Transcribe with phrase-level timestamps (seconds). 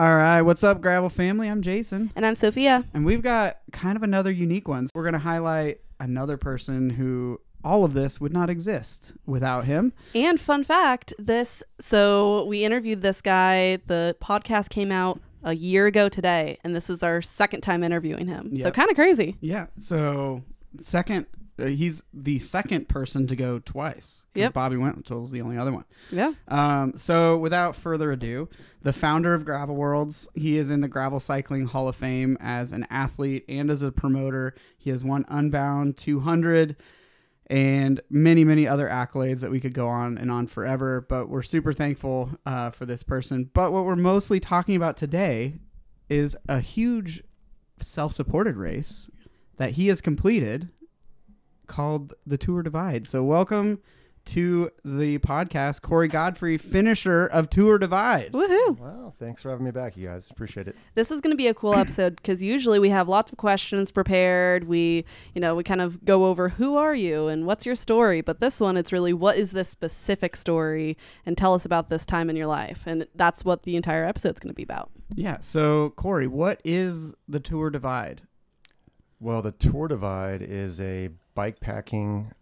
[0.00, 1.46] All right, what's up, Gravel family?
[1.46, 2.86] I'm Jason, And I'm Sophia.
[2.94, 4.88] and we've got kind of another unique one.
[4.94, 9.92] We're going to highlight another person who all of this would not exist without him.
[10.14, 13.76] And fun fact this so we interviewed this guy.
[13.88, 18.26] The podcast came out a year ago today, and this is our second time interviewing
[18.26, 18.56] him.
[18.56, 19.36] So kind of crazy.
[19.42, 19.66] Yeah.
[19.76, 20.42] So,
[20.80, 21.26] second,
[21.68, 24.26] he's the second person to go twice.
[24.34, 24.52] Yep.
[24.52, 25.84] Bobby Wintle's the only other one.
[26.10, 26.32] Yeah.
[26.48, 28.48] Um, so, without further ado,
[28.82, 32.72] the founder of Gravel Worlds, he is in the Gravel Cycling Hall of Fame as
[32.72, 34.54] an athlete and as a promoter.
[34.78, 36.76] He has won Unbound 200
[37.48, 41.00] and many, many other accolades that we could go on and on forever.
[41.00, 43.50] But we're super thankful uh, for this person.
[43.52, 45.54] But what we're mostly talking about today
[46.08, 47.22] is a huge
[47.80, 49.10] self supported race
[49.56, 50.68] that he has completed
[51.70, 53.06] called the Tour Divide.
[53.06, 53.78] So, welcome
[54.26, 58.32] to the podcast, Corey Godfrey, finisher of Tour Divide.
[58.32, 58.78] Woohoo.
[58.78, 60.28] Wow, thanks for having me back, you guys.
[60.30, 60.76] Appreciate it.
[60.96, 63.92] This is going to be a cool episode because usually we have lots of questions
[63.92, 64.64] prepared.
[64.64, 68.20] We, you know, we kind of go over who are you and what's your story.
[68.20, 72.04] But this one, it's really what is this specific story and tell us about this
[72.04, 72.82] time in your life.
[72.84, 74.90] And that's what the entire episode's going to be about.
[75.14, 75.38] Yeah.
[75.40, 78.22] So, Corey, what is the Tour Divide?
[79.20, 82.32] Well, the Tour Divide is a bike packing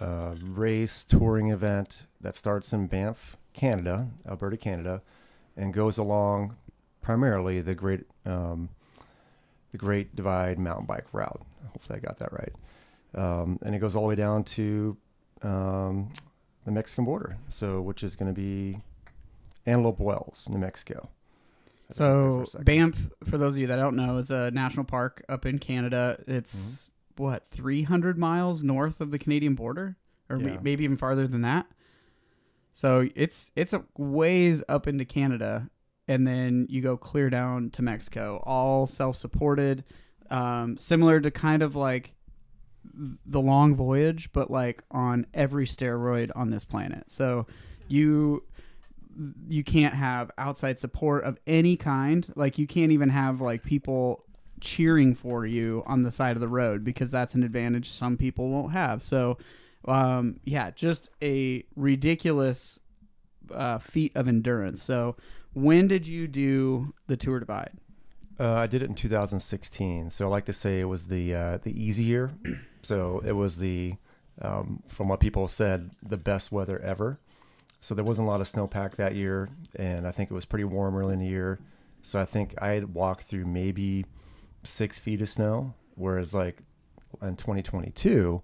[0.00, 5.02] uh, race touring event that starts in Banff, Canada, Alberta, Canada,
[5.56, 6.56] and goes along
[7.00, 8.68] primarily the Great um,
[9.72, 11.42] the Great Divide mountain bike route.
[11.72, 12.52] Hopefully, I got that right.
[13.14, 14.96] Um, and it goes all the way down to
[15.42, 16.12] um,
[16.64, 18.78] the Mexican border, so which is going to be
[19.66, 21.08] Antelope Wells, New Mexico.
[21.88, 22.44] For So.
[22.60, 26.22] Banff, for those of you that don't know, is a national park up in Canada.
[26.26, 29.96] It's what 300 miles north of the Canadian border,
[30.28, 30.58] or Yeah.
[30.62, 31.66] maybe even farther than that.
[32.72, 35.68] So it's it's a ways up into Canada,
[36.06, 39.84] and then you go clear down to Mexico, all self-supported,
[40.30, 42.14] um, similar to kind of like
[43.26, 47.04] the long voyage, but like on every steroid on this planet.
[47.10, 47.46] So
[47.88, 48.44] you
[49.48, 52.30] you can't have outside support of any kind.
[52.36, 54.24] Like you can't even have like people
[54.60, 58.48] cheering for you on the side of the road because that's an advantage some people
[58.48, 59.02] won't have.
[59.02, 59.38] So
[59.86, 62.80] um yeah, just a ridiculous
[63.52, 64.82] uh, feat of endurance.
[64.82, 65.16] So
[65.54, 67.72] when did you do the Tour Divide?
[68.38, 71.58] Uh, I did it in 2016, so I like to say it was the uh,
[71.58, 72.32] the easy year.
[72.80, 73.96] So it was the,
[74.40, 77.18] um, from what people said, the best weather ever.
[77.80, 80.64] So there wasn't a lot of snowpack that year, and I think it was pretty
[80.64, 81.58] warm early in the year.
[82.02, 84.06] So I think I walked through maybe
[84.68, 86.58] six feet of snow, whereas like
[87.22, 88.42] in 2022,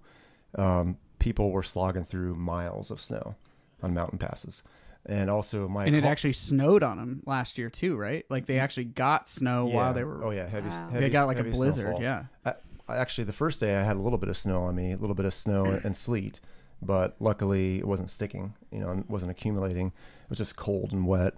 [0.55, 3.35] um, people were slogging through miles of snow
[3.83, 4.63] on mountain passes.
[5.07, 8.25] And also my And it car- actually snowed on them last year too, right?
[8.29, 10.87] Like they actually got snow while they were oh yeah heavy, Wow.
[10.89, 12.01] heavy they got like a blizzard, snowfall.
[12.01, 12.23] yeah.
[12.43, 12.53] I,
[12.87, 14.97] I actually the first day I had a little bit of snow on me, a
[14.97, 16.39] little bit of snow and sleet,
[16.81, 19.87] but luckily it wasn't sticking, you know, and wasn't accumulating.
[19.87, 21.35] It was just cold and wet.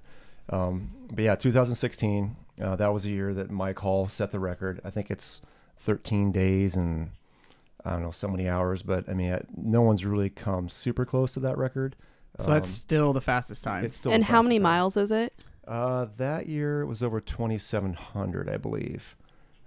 [0.50, 4.82] Um, but yeah, 2016, uh, that was a year that Mike Hall set the record.
[4.84, 5.42] I think it's
[5.78, 7.12] 13 days and
[7.86, 11.06] I don't know so many hours, but I mean, I, no one's really come super
[11.06, 11.96] close to that record.
[12.40, 13.86] So that's Um, still the fastest time.
[13.86, 14.64] it's still and the how many time.
[14.64, 15.34] miles is it?
[15.68, 19.16] Uh, that year it was over 2,700, I believe.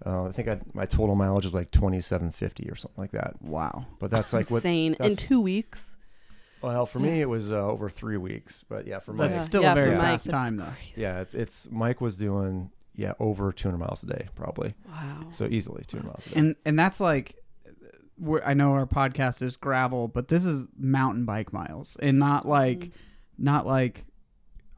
[0.04, 3.40] Uh, I think I, my total mileage is like 2,750 or something like that.
[3.42, 3.84] wow.
[3.98, 4.58] But that's like what.
[4.58, 4.94] Insane.
[5.00, 5.96] In two weeks.
[6.62, 9.62] Well, for me it was uh, over three weeks, but yeah, for Mike, That's still
[9.62, 10.64] Yeah, a very for fast that's time though.
[10.64, 11.00] crazy.
[11.00, 15.26] yeah, it's it's Mike was doing yeah over 200 miles a day probably, Wow.
[15.30, 16.40] so easily 200 miles a day.
[16.40, 17.36] And and that's like
[18.18, 22.46] we're, I know our podcast is gravel, but this is mountain bike miles and not
[22.46, 22.92] like Mm.
[23.38, 24.04] not like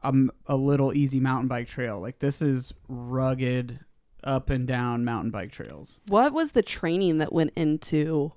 [0.03, 1.99] um, a little easy mountain bike trail.
[1.99, 3.79] Like this is rugged
[4.23, 5.99] up and down mountain bike trails.
[6.07, 8.33] What was the training that went into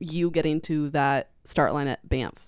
[0.00, 2.46] you getting to that start line at Banff?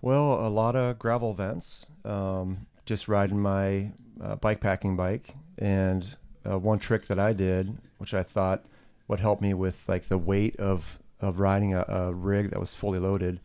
[0.00, 1.86] Well, a lot of gravel events.
[2.04, 6.16] Um, just riding my uh, bike packing bike, and
[6.48, 8.64] uh, one trick that I did, which I thought
[9.08, 12.74] would help me with like the weight of of riding a, a rig that was
[12.74, 13.40] fully loaded.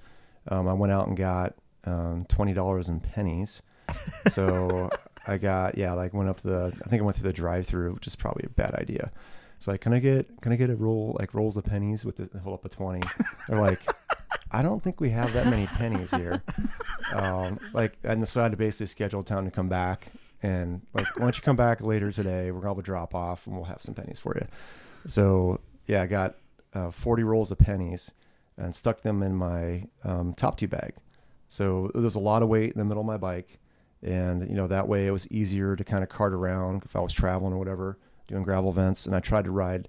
[0.48, 1.56] Um, I went out and got
[1.86, 3.62] um, twenty dollars in pennies.
[4.30, 4.90] So
[5.28, 7.66] I got yeah, like went up to the I think I went through the drive
[7.66, 9.12] through, which is probably a bad idea.
[9.58, 12.18] It's like, can I get can I get a roll like rolls of pennies with
[12.18, 13.02] the hold up a twenty?
[13.48, 13.80] They're like,
[14.52, 16.44] I don't think we have that many pennies here.
[17.14, 20.08] Um, like, and so I had to basically schedule time to come back.
[20.44, 22.52] And like, why don't you come back later today?
[22.52, 24.46] We're gonna have a drop off, and we'll have some pennies for you.
[25.08, 26.36] So yeah, I got
[26.74, 28.12] uh, 40 rolls of pennies
[28.58, 30.94] and stuck them in my um, top tube bag.
[31.48, 33.60] So there was a lot of weight in the middle of my bike,
[34.02, 37.00] and you know that way it was easier to kind of cart around if I
[37.00, 37.98] was traveling or whatever,
[38.28, 39.06] doing gravel events.
[39.06, 39.88] And I tried to ride,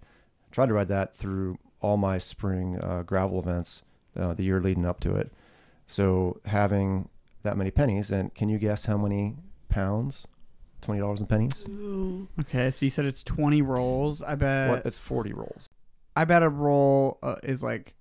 [0.53, 3.83] tried to ride that through all my spring uh, gravel events
[4.17, 5.33] uh, the year leading up to it.
[5.87, 7.09] So having
[7.43, 9.37] that many pennies, and can you guess how many
[9.69, 10.27] pounds?
[10.85, 11.65] Twenty dollars in pennies.
[11.69, 12.29] Ooh.
[12.41, 14.23] Okay, so you said it's 20 rolls.
[14.23, 14.87] I bet What?
[14.87, 15.69] It's forty rolls.
[16.17, 17.95] I bet a roll uh, is like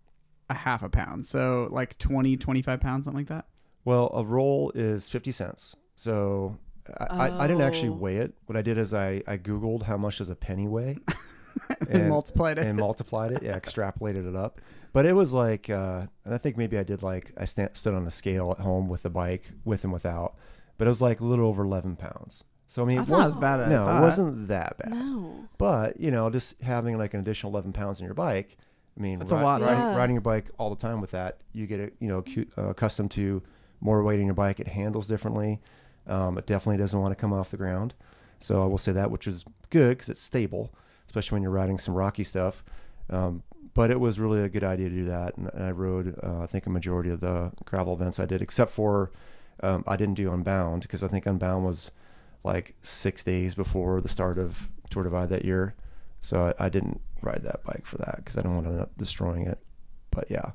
[0.50, 1.26] a half a pound.
[1.26, 3.46] So like 20, 25 pounds, something like that.
[3.86, 5.76] Well, a roll is 50 cents.
[5.96, 6.58] So
[7.00, 7.94] I, I, I didn't actually Oh.
[7.94, 8.34] weigh it.
[8.46, 10.98] What I did is I, I Googled how much does a penny weigh
[11.90, 12.68] and, multiplied it.
[12.68, 13.42] and multiplied it.
[13.42, 14.60] Yeah, extrapolated it up.
[14.92, 17.94] But it was like, uh, and I think maybe I did like, I sta stood
[17.96, 20.36] on the scale at home with the bike, with and without.
[20.78, 22.44] But it was like a little over 11 pounds.
[22.74, 23.98] So, I mean, That's it not wa- as bad as no, thought.
[23.98, 24.90] it wasn't that bad.
[24.92, 25.48] No.
[25.60, 28.58] But, you know, just having like an additional 11 pounds in your bike,
[28.98, 29.68] I mean, That's a lot, right?
[29.68, 29.96] riding, Yeah.
[29.96, 32.70] riding your bike all the time with that, you get it, you know, cu- uh,
[32.70, 33.44] accustomed to
[33.80, 34.60] more weight in your bike.
[34.60, 35.62] It handles differently.
[36.08, 37.94] Um, it definitely doesn't want to come off the ground.
[38.40, 40.74] So I will say that, which is good because it's stable,
[41.06, 42.64] especially when you're riding some rocky stuff.
[43.12, 43.44] Um,
[43.76, 45.38] but it was really a good idea to do that.
[45.38, 48.42] And, and I rode, uh, I think, a majority of the gravel events I did,
[48.42, 49.12] except for
[49.62, 51.92] um, I didn't do Unbound because I think Unbound was
[52.44, 55.76] like six days before the start of Tour Divide that year.
[56.22, 58.82] So I, I didn't ride that bike for that because I didn't want to end
[58.82, 59.60] up destroying it.
[60.12, 60.52] But yeah,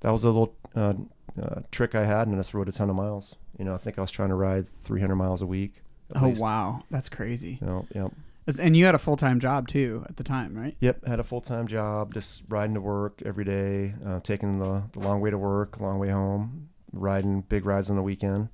[0.00, 0.94] that was a little uh,
[1.40, 3.36] uh, trick I had, and I just rode a ton of miles.
[3.58, 5.82] You know, I think I was trying to ride 300 miles a week.
[6.16, 6.40] oh, least.
[6.40, 6.82] wow.
[6.90, 7.58] That's crazy.
[7.60, 8.12] You know, yep.
[8.58, 10.76] And you had a full time job too at the time, right?
[10.80, 14.82] Yep, had a full time job, just riding to work every day, uh, taking the,
[14.92, 18.48] the long way to work, long way home, riding big rides on the weekend.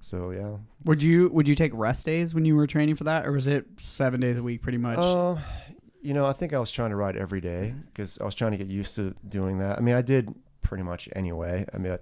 [0.00, 0.56] So yeah.
[0.84, 3.46] Would you would you take rest days when you were training for that, or was
[3.46, 4.98] it seven days a week, pretty much?
[4.98, 5.36] Uh,
[6.00, 8.52] you know, I think I was trying to ride every day because I was trying
[8.52, 9.78] to get used to doing that.
[9.78, 11.66] I mean, I did pretty much anyway.
[11.74, 11.98] I mean,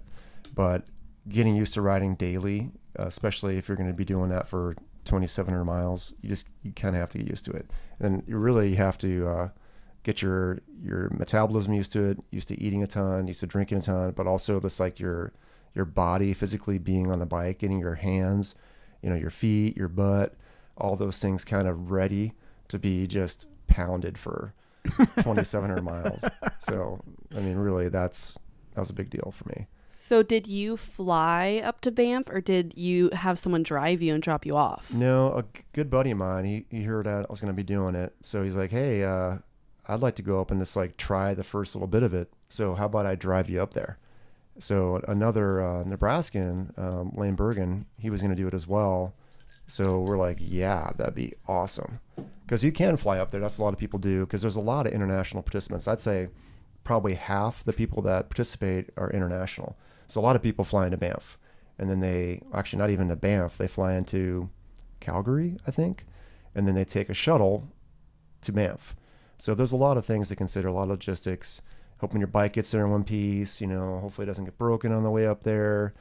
[0.53, 0.85] but
[1.27, 4.75] getting used to riding daily, uh, especially if you're going to be doing that for
[5.05, 7.69] 2,700 miles, you just you kind of have to get used to it.
[7.99, 9.49] And you really have to uh,
[10.03, 13.79] get your your metabolism used to it, used to eating a ton, used to drinking
[13.79, 15.33] a ton, but also this like your
[15.73, 18.55] your body physically being on the bike, getting your hands,
[19.01, 20.35] you know, your feet, your butt,
[20.77, 22.33] all those things kind of ready
[22.67, 24.53] to be just pounded for
[24.83, 26.23] 2,700 miles.
[26.59, 26.99] So,
[27.35, 28.37] I mean, really, that's
[28.73, 29.67] that was a big deal for me.
[29.89, 34.21] So did you fly up to Banff or did you have someone drive you and
[34.21, 34.93] drop you off?
[34.93, 37.63] No, a good buddy of mine, he, he heard that I was going to be
[37.63, 38.13] doing it.
[38.21, 39.37] So he's like, hey, uh,
[39.87, 42.31] I'd like to go up and just like try the first little bit of it.
[42.49, 43.97] So how about I drive you up there?
[44.59, 49.13] So another uh, Nebraskan, um, Lane Bergen, he was going to do it as well.
[49.67, 51.99] So we're like, yeah, that'd be awesome.
[52.45, 53.41] Because you can fly up there.
[53.41, 54.25] That's a lot of people do.
[54.25, 55.87] Because there's a lot of international participants.
[55.87, 56.29] I'd say
[56.83, 59.77] probably half the people that participate are international.
[60.07, 61.37] So a lot of people fly into Banff.
[61.77, 64.49] And then they, actually not even to Banff, they fly into
[64.99, 66.05] Calgary, I think.
[66.55, 67.67] And then they take a shuttle
[68.41, 68.95] to Banff.
[69.37, 71.61] So there's a lot of things to consider, a lot of logistics.
[71.99, 74.91] Hoping your bike gets there in one piece, you know, hopefully it doesn't get broken
[74.91, 75.93] on the way up there.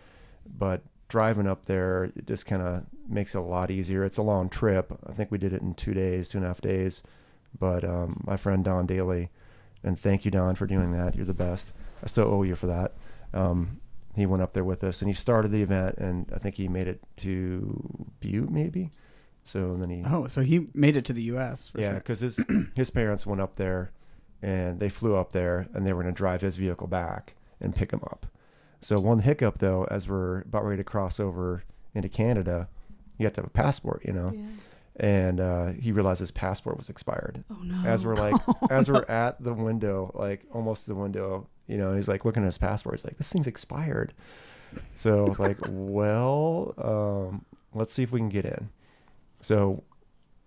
[0.59, 4.05] But driving up there, it just kind of makes it a lot easier.
[4.05, 4.93] It's a long trip.
[5.07, 7.03] I think we did it in two days, two and a half days.
[7.59, 9.31] But um, my friend Don Daly,
[9.83, 11.17] and thank you, Don, for doing that.
[11.17, 11.73] You're the best.
[12.03, 12.93] I still owe you for that.
[13.33, 13.81] Um,
[14.15, 16.69] he went up there with us and he started the event, and I think he
[16.69, 18.93] made it to Butte, maybe.
[19.43, 21.69] So then he oh, so he made it to the U.S.
[21.69, 21.99] For yeah, sure.
[21.99, 22.41] because his
[22.75, 23.93] his parents went up there,
[24.43, 27.75] and they flew up there, and they were going to drive his vehicle back and
[27.75, 28.27] pick him up.
[28.81, 31.65] So one hiccup though, as we're about ready to cross over
[31.95, 32.69] into Canada,
[33.19, 34.33] you have to have a passport, you know.
[34.35, 34.47] Yeah.
[34.99, 37.45] And uh, he realized his passport was expired.
[37.51, 37.87] Oh no.
[37.87, 38.35] As we're like,
[38.71, 42.47] as we're at the window, like almost the window, you know, he's like looking at
[42.47, 42.97] his passport.
[42.97, 44.15] He's like, "This thing's expired."
[44.95, 48.71] So I was like, "Well, um, let's see if we can get in."
[49.41, 49.83] So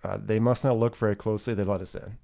[0.03, 1.53] uh, they must not look very closely.
[1.53, 2.17] They let us in.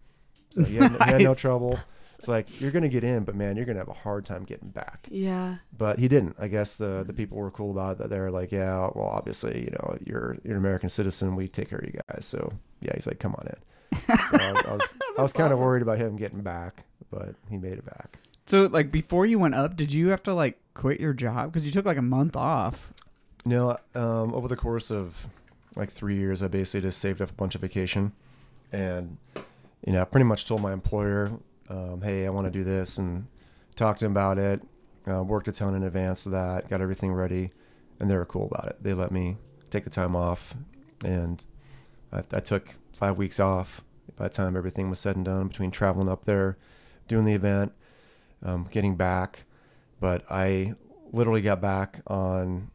[0.55, 1.77] So he had, he had no trouble.
[2.17, 4.69] It's like you're gonna get in, but man, you're gonna have a hard time getting
[4.69, 5.07] back.
[5.11, 5.57] yeah.
[5.77, 6.37] But he didn't.
[6.39, 7.97] I guess the the people were cool about it.
[7.97, 11.35] That they're like, yeah, well, obviously, you know, you're you're an American citizen.
[11.35, 12.25] We take care of you guys.
[12.25, 13.97] So yeah, he's like, come on in.
[14.07, 17.35] So I was, I was, I was kind of worried about him getting back, but
[17.49, 18.17] he made it back.
[18.45, 21.65] So like before you went up, did you have to like quit your job because
[21.65, 22.93] you took like a month off?
[23.43, 25.27] No, um, over the course of
[25.75, 28.13] like three years, I basically just saved up a bunch of vacation,
[28.71, 29.17] and
[29.85, 31.31] you know, I pretty much told my employer,
[31.69, 33.27] um, "Hey, I want to do this," and
[33.75, 34.61] talked to him about it.
[35.07, 37.51] Uh, worked a ton in advance of that, got everything ready,
[37.99, 38.77] and they were cool about it.
[38.81, 39.37] They let me
[39.69, 40.55] take the time off,
[41.03, 41.43] and
[42.11, 43.83] I, I took five weeks off.
[44.15, 46.57] By the time everything was said and done, between traveling up there,
[47.07, 47.73] doing the event,
[48.43, 49.43] um, getting back,
[49.99, 50.75] but I
[51.11, 52.71] literally got back on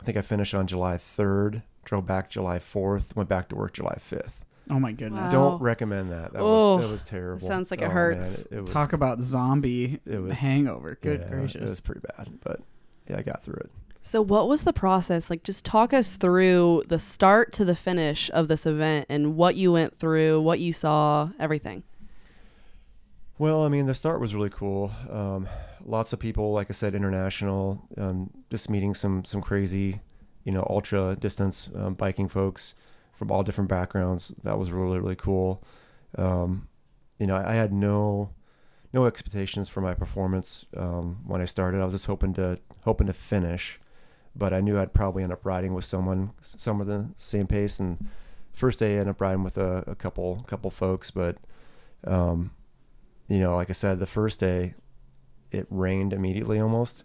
[0.00, 3.72] I think I finished on July 3rd drove back July 4th, went back to work
[3.72, 4.44] July 5th.
[4.68, 5.20] Oh my goodness.
[5.20, 5.30] Wow.
[5.30, 6.32] Don't recommend that.
[6.32, 7.46] That Oh, was that was terrible.
[7.46, 8.40] sounds like it Oh, hurts.
[8.40, 10.98] it, it was, Talk about zombie it was- hangover.
[11.00, 11.62] Good yeah, gracious.
[11.62, 12.60] It was pretty bad, but
[13.08, 13.70] yeah, I got through it.
[14.02, 15.30] So, what was the process?
[15.30, 19.56] Like, just talk us through the start to the finish of this event and what
[19.56, 21.82] you went through, what you saw, everything.
[23.38, 24.92] Well, I mean, the start was really cool.
[25.10, 25.48] Um,
[25.84, 27.82] lots of people, like I said, international.
[27.98, 30.00] Um, just meeting some some crazy,
[30.44, 32.74] you know, ultra distance um, biking folks
[33.16, 34.32] from all different backgrounds.
[34.44, 35.62] That was really really cool.
[36.16, 36.68] Um,
[37.18, 38.30] you know, I, I had no
[38.92, 41.80] no expectations for my performance um, when I started.
[41.80, 43.80] I was just hoping to hoping to finish,
[44.34, 47.80] but I knew I'd probably end up riding with someone some of the same pace.
[47.80, 48.06] And
[48.52, 51.36] first day, I ended up riding with a, a couple couple folks, but
[52.04, 52.52] um,
[53.28, 54.74] you know, like I said, the first day
[55.50, 57.02] it rained immediately almost,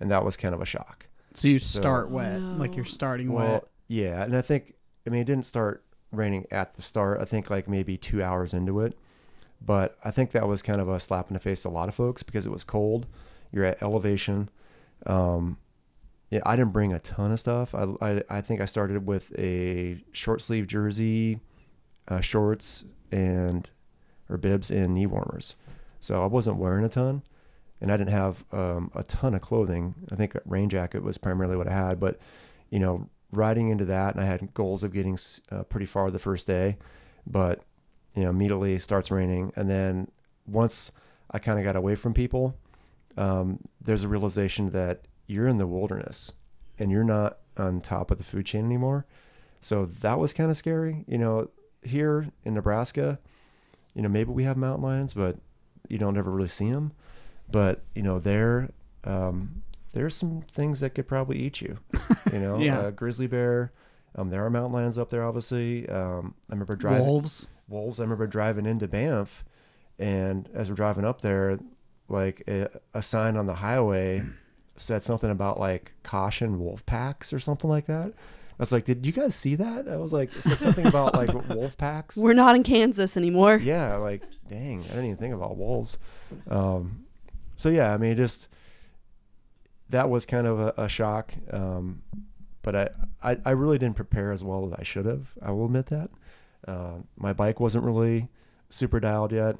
[0.00, 1.06] and that was kind of a shock.
[1.34, 3.64] so you so- start wet, like you're starting Well, wet.
[3.88, 4.74] yeah, and I think
[5.06, 7.20] I mean it didn't start raining at the start.
[7.20, 8.96] I think like maybe two hours into it,
[9.60, 11.88] but I think that was kind of a slap in the face to a lot
[11.88, 13.06] of folks because it was cold.
[13.52, 14.48] You're at elevation.
[15.06, 15.58] Um,
[16.30, 17.74] yeah, I didn't bring a ton of stuff.
[17.74, 21.40] I I, I think I started with a short sleeve jersey,
[22.08, 23.68] uh, shorts, and
[24.28, 25.54] or bibs and knee warmers.
[26.00, 27.22] So I wasn't wearing a ton,
[27.80, 29.94] and I didn't have um, a ton of clothing.
[30.10, 32.18] I think a rain jacket was primarily what I had, but
[32.70, 35.18] you know, riding into that, and I had goals of getting
[35.50, 36.78] uh, pretty far the first day,
[37.26, 37.62] but
[38.14, 40.10] you know, immediately starts raining, and then
[40.46, 40.92] once
[41.30, 42.56] I kind of got away from people,
[43.16, 46.32] um, there's a realization that you're in the wilderness
[46.78, 49.06] and you're not on top of the food chain anymore.
[49.60, 51.04] So that was kind of scary.
[51.06, 51.50] You know,
[51.82, 53.18] here in Nebraska,
[53.94, 55.36] you know, maybe we have mountain lions, but
[55.88, 56.92] you don't ever really see them.
[57.50, 58.70] But you know, there,
[59.04, 59.62] um,
[59.94, 61.78] there's some things that could probably eat you.
[62.32, 62.78] You know, Yeah.
[62.80, 63.72] uh, grizzly bear.
[64.16, 65.88] Um, there are mountain lions up there, obviously.
[65.88, 67.46] Um, I remember driving Wolves.
[67.68, 68.00] wolves.
[68.00, 69.44] I remember driving into Banff,
[69.98, 71.58] and as we're driving up there,
[72.08, 74.22] like a, a sign on the highway
[74.76, 78.08] said something about like caution wolf packs or something like that.
[78.08, 79.88] I was like, did you guys see that?
[79.88, 82.16] I was like, it said something about like wolf packs.
[82.16, 83.56] We're not in Kansas anymore.
[83.56, 85.98] Yeah, like dang, I didn't even think about wolves.
[86.48, 87.04] Um,
[87.56, 88.48] so yeah, I mean, just
[89.90, 91.34] that was kind of a, a shock.
[91.50, 92.02] Um,
[92.62, 92.88] but I,
[93.22, 95.32] I, I really didn't prepare as well as I should have.
[95.42, 96.10] I will admit that.
[96.66, 98.28] Uh, my bike wasn't really
[98.70, 99.56] super dialed yet.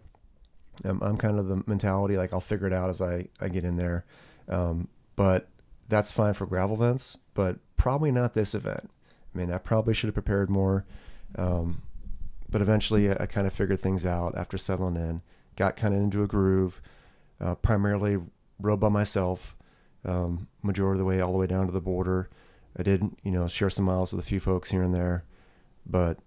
[0.85, 3.65] Um, I'm kind of the mentality like I'll figure it out as I, I get
[3.65, 4.05] in there.
[4.49, 5.49] Um, but
[5.89, 8.91] that's fine for gravel events, but probably not this event.
[9.35, 10.85] I mean, I probably should have prepared more.
[11.37, 11.83] Um,
[12.49, 15.23] but eventually I, I kind of figured things out after settling in,
[15.57, 16.81] got kind of into a groove,
[17.41, 18.19] uh, primarily
[18.59, 19.57] rode by myself,
[20.05, 22.29] um, majority of the way, all the way down to the border.
[22.77, 25.25] I did, you know, share some miles with a few folks here and there,
[25.87, 26.19] but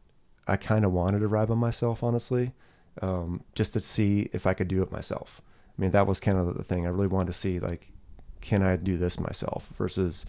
[0.48, 2.54] I kind of wanted to ride by myself, honestly,
[3.02, 5.42] um, just to see if I could do it myself.
[5.78, 6.86] I mean, that was kind of the thing.
[6.86, 7.92] I really wanted to see, like,
[8.40, 10.26] can I do this myself versus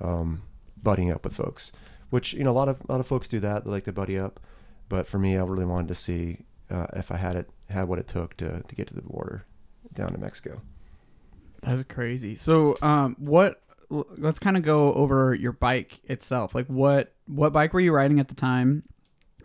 [0.00, 0.42] um,
[0.82, 1.72] buddying up with folks,
[2.10, 3.64] which, you know, a lot of, a lot of folks do that.
[3.64, 4.40] They like to buddy up.
[4.88, 6.38] But for me, I really wanted to see
[6.68, 9.44] uh, if I had it, had what it took to, to get to the border
[9.94, 10.60] down to Mexico.
[11.62, 12.36] That's crazy.
[12.36, 13.62] So, um, what?
[13.90, 16.54] Let's kind of go over your bike itself.
[16.54, 18.84] Like, what what bike were you riding at the time?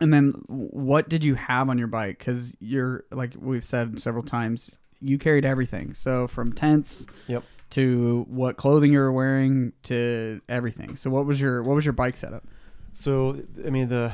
[0.00, 2.18] And then, what did you have on your bike?
[2.18, 4.70] Because you're like we've said several times,
[5.00, 5.94] you carried everything.
[5.94, 7.42] So from tents, Yep.
[7.70, 10.96] to what clothing you were wearing to everything.
[10.96, 12.44] So, what was your what was your bike setup?
[12.92, 14.12] So I mean the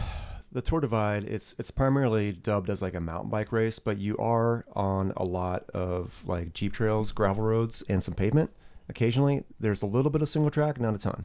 [0.52, 4.16] the Tour Divide it's it's primarily dubbed as like a mountain bike race, but you
[4.18, 8.50] are on a lot of like jeep trails, gravel roads, and some pavement.
[8.88, 11.25] Occasionally, there's a little bit of single track, not a ton,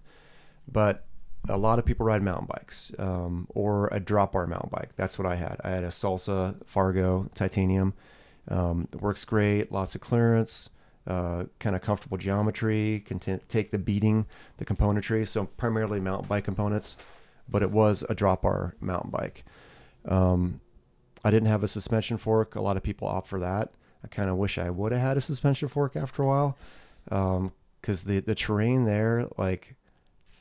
[0.71, 1.05] but
[1.49, 4.89] a lot of people ride mountain bikes um, or a drop bar mountain bike.
[4.95, 5.59] That's what I had.
[5.63, 7.93] I had a Salsa Fargo titanium.
[8.47, 10.69] Um, it works great, lots of clearance,
[11.05, 14.25] uh, kind of comfortable geometry, can t- take the beating,
[14.57, 15.27] the componentry.
[15.27, 16.97] So primarily mountain bike components,
[17.49, 19.43] but it was a drop bar mountain bike.
[20.05, 20.61] Um,
[21.23, 22.55] I didn't have a suspension fork.
[22.55, 23.73] A lot of people opt for that.
[24.03, 26.57] I kind of wish I would have had a suspension fork after a while,
[27.05, 29.75] because the the terrain there, like,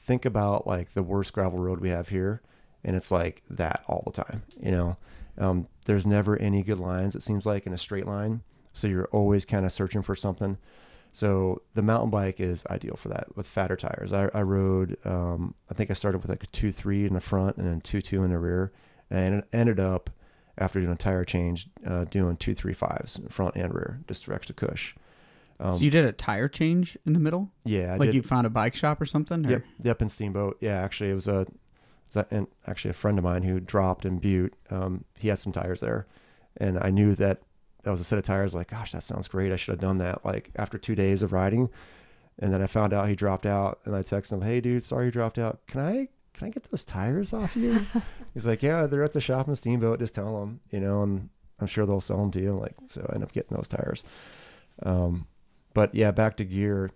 [0.04, 2.42] think about like the worst gravel road we have here,
[2.84, 4.42] and it's like that all the time.
[4.60, 4.96] You know,
[5.38, 7.16] um, there's never any good lines.
[7.16, 10.58] It seems like in a straight line, so you're always kind of searching for something.
[11.16, 14.12] So the mountain bike is ideal for that with fatter tires.
[14.12, 17.22] I, I rode, um, I think I started with like a two three in the
[17.22, 18.70] front and then two two in the rear,
[19.08, 20.10] and it ended up
[20.58, 24.34] after doing a tire change, uh, doing two three fives front and rear, just for
[24.34, 24.94] extra cush.
[25.58, 28.16] Um, so you did a tire change in the middle, yeah, I like did.
[28.16, 29.46] you found a bike shop or something.
[29.46, 30.58] or- Yep, yep, in Steamboat.
[30.60, 31.46] Yeah, actually, it was a
[32.08, 35.54] So- and actually a friend of mine who dropped in Butte, um, he had some
[35.54, 36.06] tires there,
[36.58, 37.40] and I knew that
[37.86, 38.52] that was a set of tires.
[38.52, 39.52] Like, gosh, that sounds great.
[39.52, 40.24] I should have done that.
[40.24, 41.70] Like after two days of riding,
[42.36, 45.04] and then I found out he dropped out, and I texted him, "Hey, dude, sorry
[45.04, 45.64] you dropped out.
[45.68, 47.86] Can I can I get those tires off you?"
[48.34, 50.00] He's like, "Yeah, they're at the shop in Steamboat.
[50.00, 51.28] Just tell them, you know, and
[51.60, 54.02] I'm sure they'll sell them to you." Like, so I end up getting those tires.
[54.82, 55.28] Um,
[55.72, 56.90] but yeah, back to gear.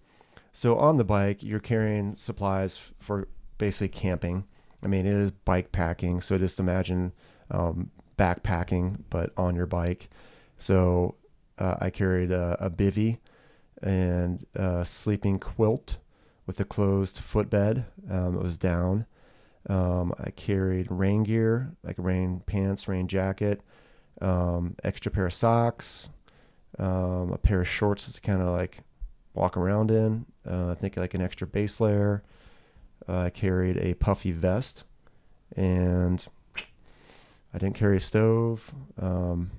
[0.51, 3.29] So on the bike, you're carrying supplies for
[3.59, 4.45] basically camping.
[4.83, 6.21] I mean, it is bike packing.
[6.21, 7.13] So just imagine
[7.49, 10.11] um, backpacking, but on your bike.
[10.61, 11.17] So
[11.59, 13.19] uh, I carried a, a bivy
[13.83, 15.99] and a sleeping quilt
[16.47, 17.87] with a closed footbed.
[18.09, 19.07] Um, it was down.
[19.69, 23.61] Um, I carried rain gear, like rain pants, rain jacket,
[24.21, 26.11] um, extra pair of socks,
[26.79, 28.83] um, a pair of shorts to kind of like
[29.35, 30.27] walk around in.
[30.49, 32.23] Uh, I think like an extra base layer.
[33.09, 34.85] Uh, I carried a puffy vest,
[35.57, 36.25] and
[37.55, 38.73] I didn't carry a stove.
[39.01, 39.51] Um,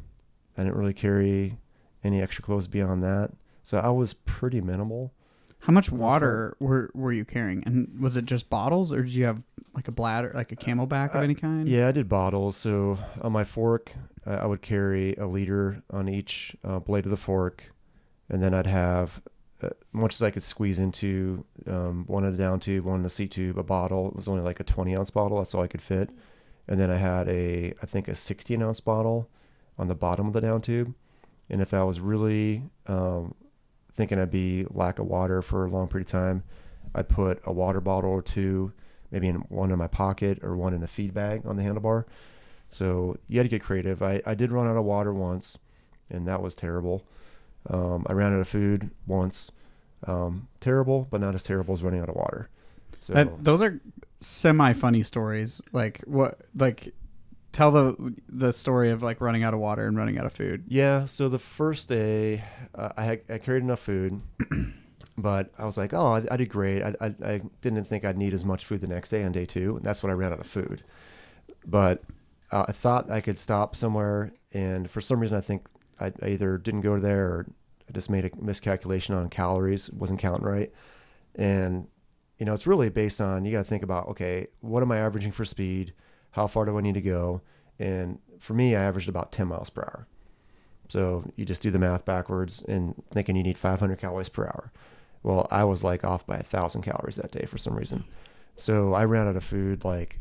[0.57, 1.57] I didn't really carry
[2.03, 3.31] any extra clothes beyond that.
[3.63, 5.13] So I was pretty minimal.
[5.59, 7.63] How much water were were you carrying?
[7.65, 9.43] And was it just bottles, or did you have
[9.75, 11.67] like a bladder, like a CamelBak of Uh, any kind?
[11.69, 12.55] Yeah, I did bottles.
[12.57, 13.91] So on my fork,
[14.25, 17.71] uh, I would carry a liter on each uh, blade of the fork,
[18.27, 19.21] and then I'd have,
[19.61, 23.03] uh, much as I could squeeze into um, one in the down tube, one in
[23.03, 24.07] the C tube, a bottle.
[24.07, 25.37] It was only like a 20 ounce bottle.
[25.37, 26.09] That's all I could fit.
[26.67, 29.29] And then I had a, I think a 16 ounce bottle
[29.81, 30.93] on the bottom of the down tube.
[31.49, 33.33] And if I was really um,
[33.95, 36.43] thinking I'd be lack of water for a long period of time,
[36.93, 38.71] I'd put a water bottle or two
[39.09, 42.05] maybe in one in my pocket or one in a feed bag on the handlebar.
[42.69, 44.01] So you had to get creative.
[44.01, 45.57] I, I did run out of water once,
[46.09, 47.03] and that was terrible.
[47.69, 49.51] Um, I ran out of food once.
[50.07, 52.49] Um, terrible, but not as terrible as running out of water.
[53.01, 53.81] So That, those are
[54.19, 55.61] semi funny stories.
[55.73, 56.39] Like what?
[56.55, 56.93] Like
[57.51, 60.65] tell the the story of like running out of water and running out of food.
[60.67, 62.43] yeah, so the first day
[62.75, 64.21] uh, I had I carried enough food,
[65.17, 66.81] but I was like, oh, I, I did great.
[66.81, 69.45] I, I I didn't think I'd need as much food the next day on day
[69.45, 70.83] two, and that's when I ran out of food.
[71.65, 72.03] But
[72.51, 75.67] uh, I thought I could stop somewhere, and for some reason, I think
[75.99, 77.47] I, I either didn't go there or
[77.87, 80.71] I just made a miscalculation on calories, wasn't counting right,
[81.35, 81.87] and
[82.39, 84.97] you know, it's really based on you got to think about okay, what am I
[84.97, 85.93] averaging for speed?
[86.31, 87.41] How far do I need to go?
[87.79, 90.07] And for me, I averaged about 10 miles per hour.
[90.89, 94.71] So you just do the math backwards and thinking you need 500 calories per hour.
[95.23, 98.03] Well, I was like off by a thousand calories that day for some reason.
[98.55, 100.19] So I ran out of food like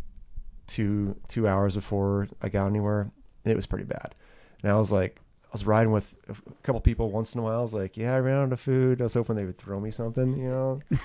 [0.67, 3.11] two two hours before I got anywhere.
[3.45, 4.15] It was pretty bad.
[4.63, 7.59] And I was like, I was riding with a couple people once in a while.
[7.59, 9.01] I was like, yeah, I ran out of food.
[9.01, 10.81] I was hoping they would throw me something, you know.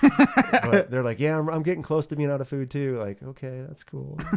[0.62, 2.96] but they're like, yeah, I'm, I'm getting close to being out of food too.
[2.96, 4.20] Like, okay, that's cool.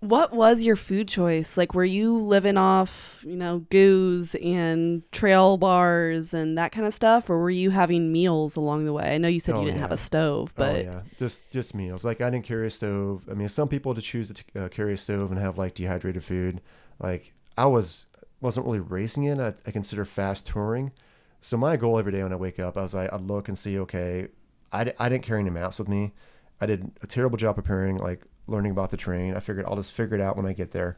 [0.00, 1.56] What was your food choice?
[1.56, 6.94] Like, were you living off, you know, goos and trail bars and that kind of
[6.94, 9.12] stuff, or were you having meals along the way?
[9.12, 11.74] I know you said Oh, you didn't have a stove, but oh yeah, just just
[11.74, 12.04] meals.
[12.04, 13.24] Like I didn't carry a stove.
[13.28, 16.22] I mean, some people to choose to uh, carry a stove and have like dehydrated
[16.22, 16.60] food.
[17.00, 18.06] Like I was
[18.40, 19.40] wasn't really racing it.
[19.40, 20.92] I, I consider fast touring.
[21.40, 23.58] So my goal every day when I wake up, I was like, I'd look and
[23.58, 24.28] see, okay,
[24.72, 26.12] I, I didn't carry any maps with me.
[26.60, 29.34] I did a terrible job preparing, like learning about the terrain.
[29.34, 30.96] I figured I'll just figure it out when I get there.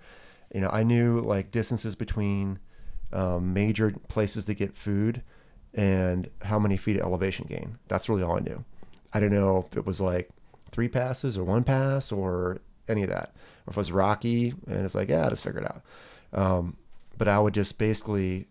[0.55, 2.59] You know, I knew like distances between
[3.13, 5.23] um, major places to get food
[5.75, 7.79] and how many feet of elevation gain.
[7.89, 8.65] That's really all I knew.
[9.13, 10.29] I didn't know if it was like
[10.71, 13.35] three passes or one pass or any of that,
[13.67, 14.55] or if it was rocky.
[14.67, 15.83] And it's like, yeah, I'll just figure it out.
[16.33, 16.77] Um,
[17.19, 18.47] but I would just basically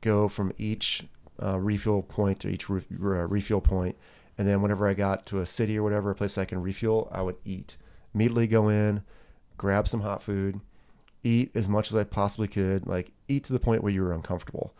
[0.00, 1.04] go from each
[1.42, 3.96] uh, refuel point to each re- re- refuel point,
[4.36, 7.08] and then whenever I got to a city or whatever, a place I can refuel,
[7.12, 7.76] I would eat.
[8.14, 9.02] Immediately go in,
[9.56, 10.60] grab some hot food,
[11.22, 14.12] eat as much as I possibly could, like eat to the point where you were
[14.12, 14.74] uncomfortable,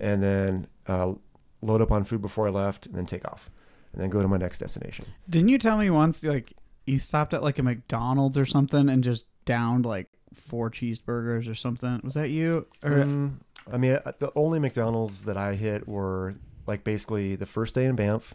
[0.00, 1.14] and then uh,
[1.62, 3.50] load up on food before I left, and then take off,
[3.92, 5.06] and then go to my next destination.
[5.28, 6.52] Didn't you tell me once like
[6.86, 11.54] you stopped at like a McDonald's or something and just downed like four cheeseburgers or
[11.54, 12.00] something?
[12.02, 12.66] Was that you?
[12.82, 13.34] Or Mm,
[13.72, 16.34] I mean, uh, the only McDonald's that I hit were
[16.66, 18.34] like basically the first day in Banff,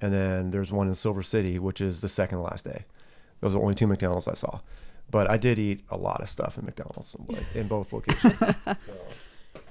[0.00, 2.84] and then there's one in Silver City, which is the second to last day.
[3.40, 4.60] Those are the only two McDonald's I saw.
[5.10, 8.38] But I did eat a lot of stuff in McDonald's, like in both locations.
[8.38, 8.54] so,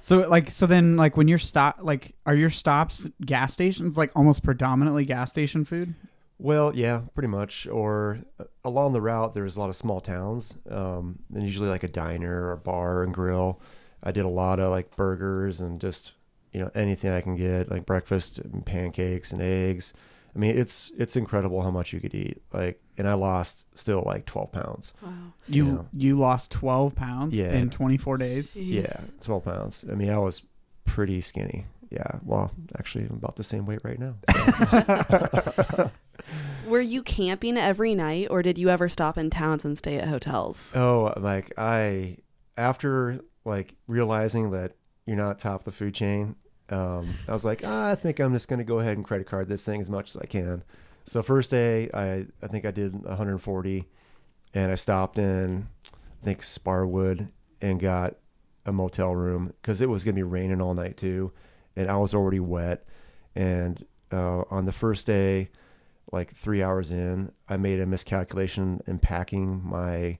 [0.00, 4.10] so like so then like when you're stop like are your stops gas stations like
[4.16, 5.94] almost predominantly gas station food?
[6.38, 7.66] Well, yeah, pretty much.
[7.66, 11.82] Or uh, along the route, there's a lot of small towns, um, and usually like
[11.82, 13.60] a diner or bar and grill.
[14.02, 16.12] I did a lot of like burgers and just
[16.52, 19.92] you know anything I can get, like breakfast and pancakes and eggs.
[20.36, 22.40] I mean, it's it's incredible how much you could eat.
[22.52, 24.92] Like, and I lost still like 12 pounds.
[25.02, 25.10] Wow.
[25.48, 25.82] You Yeah.
[25.92, 27.52] you lost 12 pounds Yeah.
[27.52, 28.54] in 24 days.
[28.56, 29.84] Yeah, 12 pounds.
[29.90, 30.42] I mean, I was
[30.84, 31.66] pretty skinny.
[31.90, 32.18] Yeah.
[32.22, 34.14] Well, actually, I'm about the same weight right now.
[34.30, 35.90] so.
[36.66, 40.08] Were you camping every night or did you ever stop in towns and stay at
[40.08, 40.74] hotels?
[40.76, 42.18] oh, like I
[42.56, 44.72] after like realizing that
[45.06, 46.36] you're not top of the food chain,
[46.70, 49.48] um, I was like, ah, I think I'm just gonna go ahead and credit card
[49.48, 50.62] this thing as much as I can.
[51.04, 53.84] So first day, I I think I did 140,
[54.52, 55.68] and I stopped in,
[56.22, 57.30] I think Sparwood,
[57.62, 58.16] and got
[58.66, 61.32] a motel room because it was gonna be raining all night too,
[61.76, 62.84] and I was already wet.
[63.34, 65.48] And uh, on the first day,
[66.12, 70.18] like three hours in, I made a miscalculation in packing my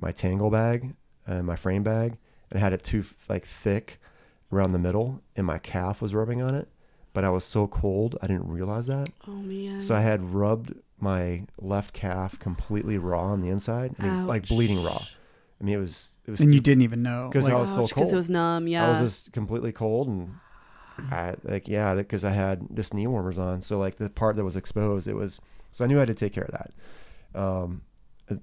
[0.00, 0.94] my tangle bag
[1.26, 2.16] and my frame bag,
[2.50, 4.00] and I had it too like thick
[4.52, 6.68] around the middle, and my calf was rubbing on it.
[7.14, 9.08] But I was so cold, I didn't realize that.
[9.28, 9.80] Oh man.
[9.80, 14.48] So I had rubbed my left calf completely raw on the inside, I mean, like
[14.48, 15.02] bleeding raw.
[15.60, 17.30] I mean, it was it was And you didn't even know.
[17.32, 17.88] 'Cause Like, I was so cold.
[17.90, 18.66] because it was numb.
[18.66, 18.86] Yeah.
[18.86, 20.34] I was just completely cold and
[21.10, 24.44] I like yeah because I had just knee warmers on so like the part that
[24.44, 27.40] was exposed it was so I knew I had to take care of that.
[27.40, 27.82] Um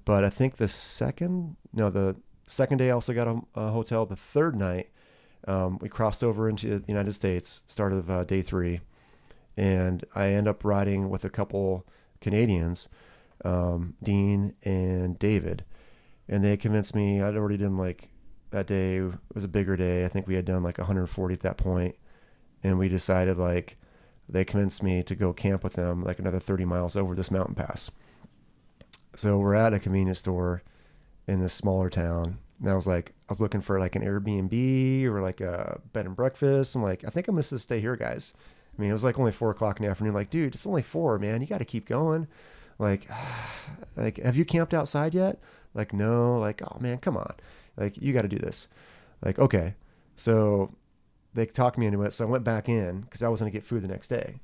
[0.04, 4.06] but I think the second no the second day I also got a, a hotel.
[4.06, 4.90] The third night
[5.48, 8.80] um, we crossed over into the United States start of uh, day three
[9.56, 11.86] and I end up riding with a couple
[12.20, 12.88] Canadians
[13.44, 15.64] um, Dean and David.
[16.28, 18.08] And they convinced me I'd already done like
[18.50, 20.04] that day it was a bigger day.
[20.04, 21.96] I think we had done like 140 at that point,
[22.62, 23.76] and we decided like
[24.28, 27.54] they convinced me to go camp with them like another 30 miles over this mountain
[27.54, 27.90] pass.
[29.16, 30.62] So we're at a convenience store
[31.26, 35.04] in this smaller town, and I was like, I was looking for like an Airbnb
[35.04, 36.74] or like a bed and breakfast.
[36.74, 38.34] I'm like, I think I'm gonna stay here, guys.
[38.76, 40.14] I mean, it was like only four o'clock in the afternoon.
[40.14, 41.40] Like, dude, it's only four, man.
[41.40, 42.28] You got to keep going.
[42.78, 43.08] Like,
[43.96, 45.38] like, have you camped outside yet?
[45.74, 46.38] Like, no.
[46.38, 47.34] Like, oh man, come on.
[47.76, 48.68] Like, you got to do this.
[49.22, 49.74] Like, okay.
[50.16, 50.72] So
[51.34, 52.12] they talked me into it.
[52.12, 54.40] So I went back in because I was going to get food the next day.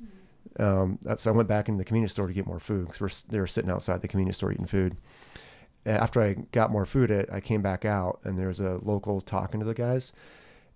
[0.59, 3.41] Um, so I went back into the convenience store to get more food because they
[3.41, 4.97] were sitting outside the convenience store eating food.
[5.85, 9.21] After I got more food, I, I came back out and there was a local
[9.21, 10.13] talking to the guys.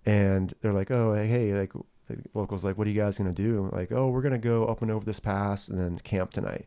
[0.07, 1.73] And they're like, oh, hey, like,
[2.07, 3.69] the local's like, what are you guys going to do?
[3.73, 6.67] Like, oh, we're going to go up and over this pass and then camp tonight.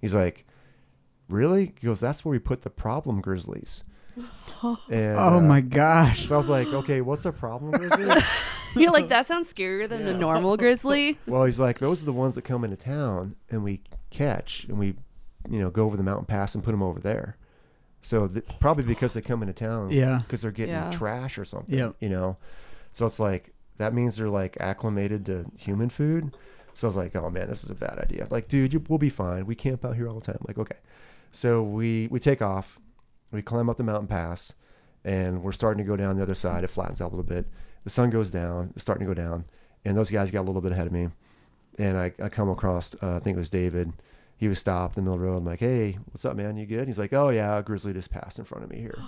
[0.00, 0.46] He's like,
[1.28, 1.72] really?
[1.80, 3.84] He goes, that's where we put the problem grizzlies.
[4.90, 6.26] And, oh uh, my gosh.
[6.26, 8.14] So I was like, okay, what's the problem grizzly?
[8.76, 11.18] You're like that sounds scarier than a normal grizzly.
[11.26, 14.78] well, he's like, those are the ones that come into town and we catch and
[14.78, 14.94] we,
[15.50, 17.36] you know, go over the mountain pass and put them over there.
[18.02, 20.18] So th- probably because they come into town, Yeah.
[20.18, 20.90] because they're getting Yeah.
[20.92, 21.96] trash or something, Yep.
[21.98, 22.36] you know.
[22.92, 26.36] So it's like that means they're like acclimated to human food.
[26.74, 28.28] So I was like, oh man, this is a bad idea.
[28.30, 29.44] Like, dude, you, we'll be fine.
[29.44, 30.38] We camp out here all the time.
[30.46, 30.76] Like, okay.
[31.32, 32.78] So we we take off,
[33.32, 34.54] we climb up the mountain pass,
[35.04, 36.64] and we're starting to go down the other side.
[36.64, 37.46] It flattens out a little bit.
[37.84, 38.70] The sun goes down.
[38.74, 39.44] It's starting to go down,
[39.84, 41.08] and those guys got a little bit ahead of me.
[41.78, 43.92] And I, I come across, uh, I think it was David.
[44.36, 45.36] He was stopped in the middle of the road.
[45.38, 46.56] I'm like, hey, what's up, man?
[46.56, 46.86] You good?
[46.86, 48.98] He's like, oh yeah, a grizzly just passed in front of me here.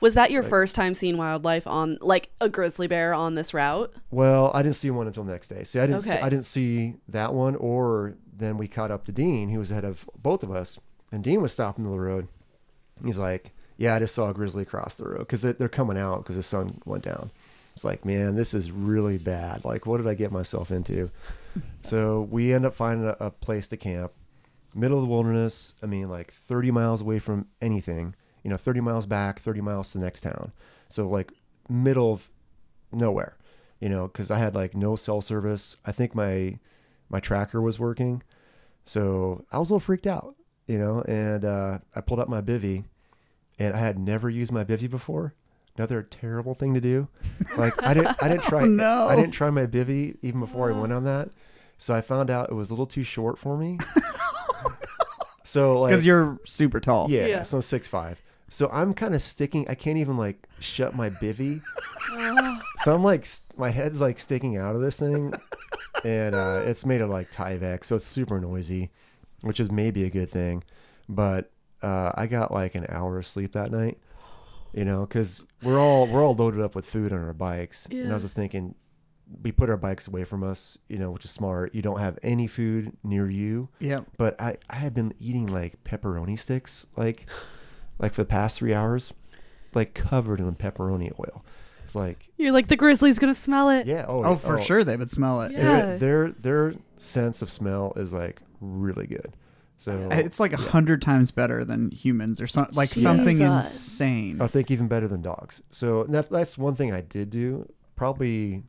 [0.00, 3.52] Was that your Like- first time seeing wildlife on like a grizzly bear on this
[3.52, 3.92] route?
[4.12, 5.64] Well, I didn't see one until the next day.
[5.64, 6.06] See, I didn't.
[6.08, 6.20] Okay.
[6.20, 9.84] I didn't see that one, or then we caught up to Dean, who was ahead
[9.84, 10.78] of both of us,
[11.10, 12.28] and Dean was stopped in the middle of the road.
[13.04, 16.18] He's like, "Yeah, I just saw a grizzly cross the road because they're, coming out
[16.18, 17.30] because the sun went down."
[17.74, 19.64] It's like, man, this is really bad.
[19.64, 21.10] Like, what did I get myself into?
[21.80, 24.12] so we end up finding a, a place to camp,
[24.74, 25.74] middle of the wilderness.
[25.82, 28.14] I mean, like 30 miles away from anything.
[28.42, 30.52] You know, 30 miles back, 30 miles to the next town.
[30.88, 31.32] So like
[31.68, 32.28] middle of
[32.92, 33.36] nowhere.
[33.80, 35.76] You know, because I had like no cell service.
[35.86, 36.58] I think my
[37.08, 38.22] my tracker was working,
[38.84, 40.34] so I was a little freaked out.
[40.66, 42.84] You know, and uh, I pulled up my bivy,
[43.58, 45.34] and I had never used my bivy before.
[45.76, 47.08] Another terrible thing to do.
[47.56, 49.06] Like I didn't I didn't try Oh, no.
[49.08, 51.30] I didn't try my bivy even before I went on that.
[51.76, 53.78] So I found out it was a little too short for me.
[55.44, 57.10] so like Because you're super tall.
[57.10, 57.42] yeah, Yeah.
[57.42, 58.22] so I'm six five.
[58.50, 59.68] So I'm kind of sticking.
[59.68, 61.60] I can't even like shut my bivy.
[62.78, 65.34] so I'm like, s- my head's like sticking out of this thing,
[66.02, 68.90] and uh, it's made of like Tyvek, so it's super noisy,
[69.42, 70.64] which is maybe a good thing.
[71.10, 71.50] But
[71.82, 73.98] uh, I got like an hour of sleep that night,
[74.72, 78.10] you know, because we're all we're all loaded up with food on our bikes, and
[78.10, 78.74] I was just thinking,
[79.42, 81.74] we put our bikes away from us, you know, which is smart.
[81.74, 84.06] You don't have any food near you Yep.
[84.16, 87.26] but I, I had been eating like pepperoni sticks like
[87.98, 89.12] like for the past three hours
[89.74, 91.44] like covered in pepperoni oil
[91.84, 93.86] it's like You're like the grizzly's gonna smell it.
[93.86, 95.52] yeah oh, Oh, for sure they would smell it.
[95.52, 95.60] Yeah.
[95.96, 99.34] their, their their sense of smell is like really good.
[99.78, 104.42] So It's like a hundred times better than humans, or something like something insane.
[104.42, 105.62] I think even better than dogs.
[105.70, 107.72] So that's that's one thing I did do.
[107.94, 108.64] Probably,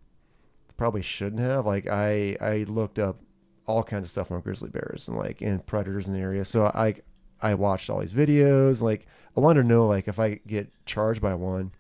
[0.77, 1.65] probably shouldn't have.
[1.65, 3.19] Like I I looked up
[3.65, 6.45] all kinds of stuff on grizzly bears and like and predators in the area.
[6.45, 6.95] So I
[7.41, 8.83] I watched all these videos.
[8.83, 11.71] Like I wanted to know like if I get charged by one,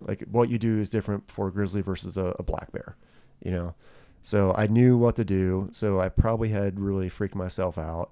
[0.00, 2.96] like what you do is different for a grizzly versus a, a black bear.
[3.44, 3.74] You know.
[4.24, 5.68] So I knew what to do.
[5.70, 8.10] So I probably had really freaked myself out.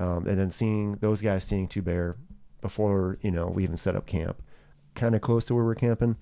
[0.00, 2.16] Um, and then seeing those guys seeing two bear
[2.62, 4.42] before you know we even set up camp,
[4.94, 6.16] kind of close to where we're camping.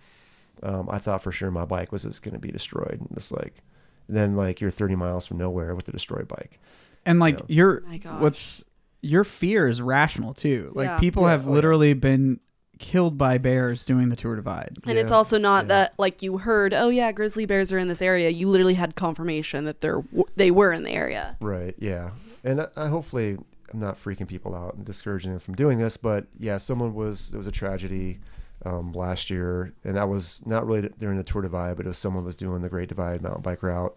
[0.62, 2.98] Um, I thought for sure my bike was just going to be destroyed.
[3.00, 3.62] And it's like,
[4.08, 6.58] then like you're 30 miles from nowhere with a destroyed bike.
[7.06, 7.44] And like Yeah.
[7.48, 8.20] your My gosh.
[8.20, 8.64] what's
[9.00, 10.72] your fear is rational too.
[10.74, 10.98] Like Yeah.
[10.98, 11.54] people Yeah, have oh, yeah.
[11.54, 12.40] literally been
[12.80, 14.78] killed by bears doing the Tour Divide.
[14.84, 15.68] And it's also not yeah.
[15.68, 18.30] that like you heard, oh yeah, grizzly bears are in this area.
[18.30, 20.02] You literally had confirmation that they're
[20.34, 21.36] they were in the area.
[21.40, 21.76] Right.
[21.78, 22.10] Yeah.
[22.42, 23.38] And I, I hopefully
[23.72, 27.30] I'm not freaking people out and discouraging them from doing this, but yeah, someone was
[27.30, 28.18] there was a tragedy
[28.64, 31.98] um, last year, and that was not really during the Tour Divide, but it was
[31.98, 33.96] someone was doing the Great Divide mountain bike route,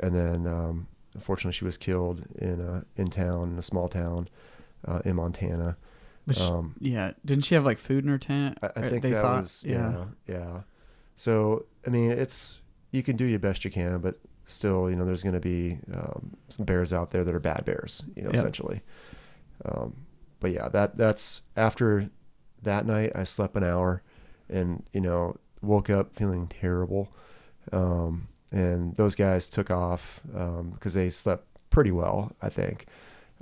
[0.00, 4.28] and then um, unfortunately she was killed in a, in town in a small town
[4.86, 5.76] uh, in Montana.
[6.26, 8.58] But sh- Um, yeah, didn't she have like food in her tent?
[8.62, 10.60] I, I think they that thought- was yeah, yeah.
[11.14, 12.60] So I mean, it's
[12.92, 15.78] you can do your best you can, but still, you know, there's going to be
[15.92, 18.34] um, some bears out there that are bad bears, you know, Yep.
[18.36, 18.80] essentially.
[19.64, 20.06] Um,
[20.40, 22.10] but yeah, that that's after
[22.62, 23.12] that night.
[23.14, 24.02] I slept an hour,
[24.48, 27.08] and you know, woke up feeling terrible.
[27.72, 30.20] Um, and those guys took off
[30.72, 32.86] because they slept pretty well, I think.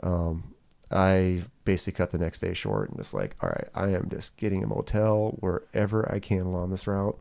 [0.02, 0.54] Um,
[0.90, 4.36] I basically cut the next day short and just like, all right, I am just
[4.36, 7.18] getting a motel wherever I can along this route.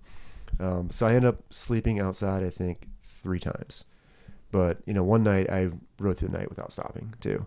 [0.60, 2.88] Um, so I end up sleeping outside, I think,
[3.21, 3.86] three times.
[4.51, 7.45] But, you know, one night I rode through the night without stopping too.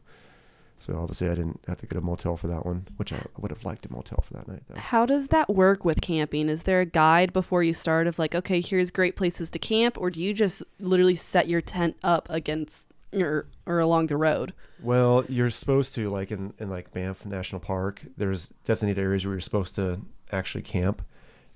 [0.80, 3.50] So obviously I didn't have to get a motel for that one, which I would
[3.50, 4.78] have liked a motel for that night though.
[4.78, 6.48] How does that work with camping?
[6.48, 9.98] Is there a guide before you start of like, okay, here's great places to camp,
[9.98, 14.52] or do you just literally set your tent up against or or along the road?
[14.82, 18.02] Well, you're supposed to like in, in like Banff National Park.
[18.16, 21.02] There's designated areas where you're supposed to actually camp,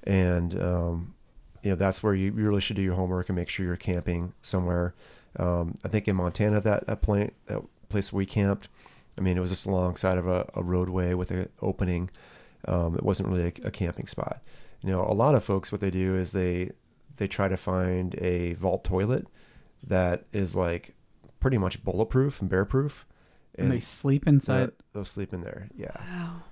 [0.05, 1.15] and um,
[1.63, 3.77] you know that's where you, you really should do your homework and make sure you're
[3.77, 4.95] camping somewhere.
[5.37, 8.69] Um, I think in Montana that that point that place we camped,
[9.19, 12.11] I mean it was just alongside of a, a roadway with an opening.
[12.67, 14.41] Um, it wasn't really a, a camping spot.
[14.83, 16.71] You know, a lot of folks what they do is they
[17.17, 19.27] they try to find a vault toilet
[19.87, 20.95] that is like
[21.41, 23.05] pretty much bulletproof and bear proof.
[23.59, 24.73] And they sleep inside.
[24.93, 25.69] they'll sleep in there.
[25.77, 25.91] Yeah.
[25.99, 26.43] Wow.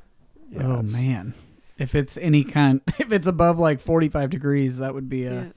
[0.50, 1.32] yeah oh man,
[1.78, 5.48] if it's any kind, if it's above like forty-five degrees, that would be a Yeah.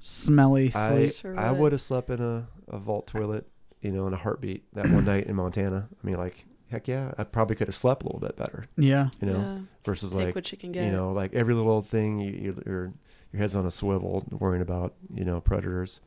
[0.00, 1.08] smelly I.
[1.08, 1.60] Sure I would.
[1.60, 3.46] would have slept in a, a vault toilet,
[3.82, 5.88] you know, in a heartbeat that one night in Montana.
[6.02, 9.08] I mean, like, heck yeah, I probably could have slept a little bit better, yeah,
[9.20, 9.58] you know, yeah.
[9.84, 10.84] versus Take like, what you can get.
[10.86, 12.92] you know, like every little thing you, you your
[13.32, 16.00] your head's on a swivel, worrying about, you know, predators.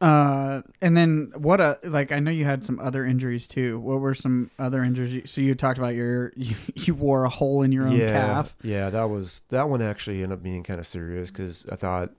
[0.00, 1.60] Uh, and then what?
[1.60, 3.78] a like I know you had some other injuries too.
[3.78, 5.12] What were some other injuries?
[5.12, 8.12] you- So you talked about your you, you wore a hole in your own yeah,
[8.12, 8.54] calf.
[8.62, 12.10] yeah, that was that one actually ended up being kind of serious because I thought,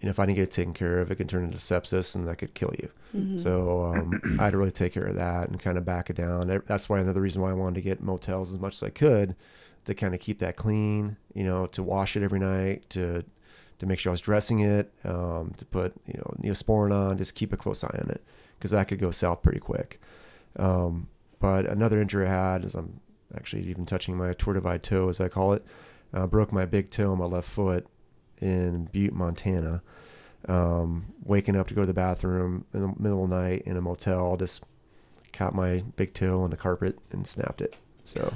[0.00, 2.14] you know, if I didn't get it taken care of, it could turn into sepsis
[2.14, 2.88] and that could kill you.
[3.16, 3.40] Mhm.
[3.42, 6.16] So um, I had to really take care of that and kind of back it
[6.16, 6.46] down.
[6.66, 9.34] That's why another reason why I wanted to get motels as much as I could
[9.86, 13.24] to kind of keep that clean, you know, to wash it every night, to
[13.80, 17.34] to make sure I was dressing it, um, to put you know neosporin on, just
[17.34, 18.22] keep a close eye on it
[18.58, 20.00] because that could go south pretty quick.
[20.56, 21.08] Um,
[21.40, 23.00] but another injury I had is I'm
[23.36, 25.64] actually even touching my Tour Divide toe, as I call it.
[26.12, 27.86] Uh, broke my big toe on my left foot
[28.40, 29.82] in Butte, Montana
[30.48, 33.76] um, waking up to go to the bathroom in the middle of the night in
[33.76, 34.62] a motel, just
[35.32, 37.76] caught my big toe on the carpet and snapped it.
[38.04, 38.32] So,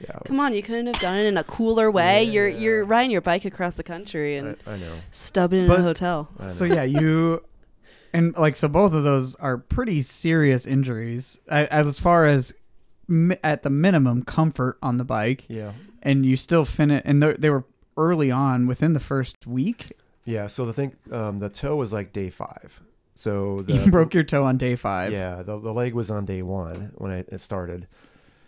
[0.00, 0.16] yeah.
[0.16, 2.24] it Come was- on, you couldn't have done it in a cooler way.
[2.24, 2.58] You're Yeah.
[2.58, 4.94] you're riding your bike across the country and I, I know.
[5.12, 6.28] stubbing in But- a hotel.
[6.48, 7.42] So yeah, you
[8.12, 12.52] and like so both of those are pretty serious injuries I, as far as
[13.06, 15.72] mi- at the minimum comfort on the bike, Yeah.
[16.02, 17.02] and you still finish.
[17.04, 17.64] And they they were
[17.96, 19.86] early on within the first week.
[20.24, 20.46] Yeah.
[20.48, 22.80] So the thing, um, the toe was like day five.
[23.14, 25.12] So the you broke your toe on day five.
[25.12, 27.86] Yeah, the, the leg was on day one when I, it started.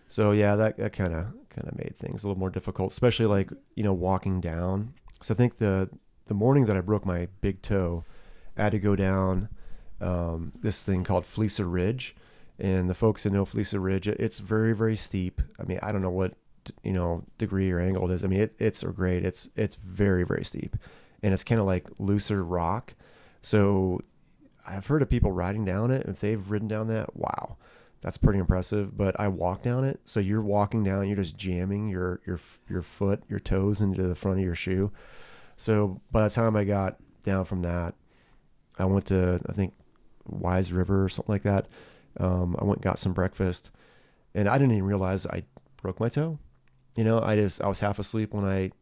[0.08, 3.26] So yeah, that that kind of kind of made things a little more difficult, especially
[3.26, 4.92] like you know walking down.
[5.22, 5.88] So I think the
[6.26, 8.04] the morning that I broke my big toe,
[8.56, 9.48] I had to go down
[10.00, 12.14] um, this thing called Fleecer Ridge,
[12.58, 15.40] and the folks that know Fleecer Ridge, it- it's very very steep.
[15.58, 16.34] I mean, I don't know what
[16.82, 18.24] you know degree or angle it is.
[18.24, 19.24] I mean, it, it's a grade.
[19.24, 20.76] It's it's very very steep,
[21.22, 22.94] and it's kind of like looser rock.
[23.42, 24.00] So
[24.66, 26.06] I've heard of people riding down it.
[26.06, 27.56] If they've ridden down that, wow,
[28.00, 28.96] that's pretty impressive.
[28.96, 32.82] But I walk down it, so you're walking down, you're just jamming your your your
[32.82, 34.92] foot, your toes into the front of your shoe.
[35.56, 37.94] So by the time I got down from that,
[38.78, 39.74] I went to I think
[40.26, 41.66] Wise River or something like that.
[42.18, 43.70] Um, I went got some breakfast,
[44.34, 45.44] and I didn't even realize I
[45.80, 46.38] broke my toe.
[46.98, 48.72] You know, I just I was half asleep when I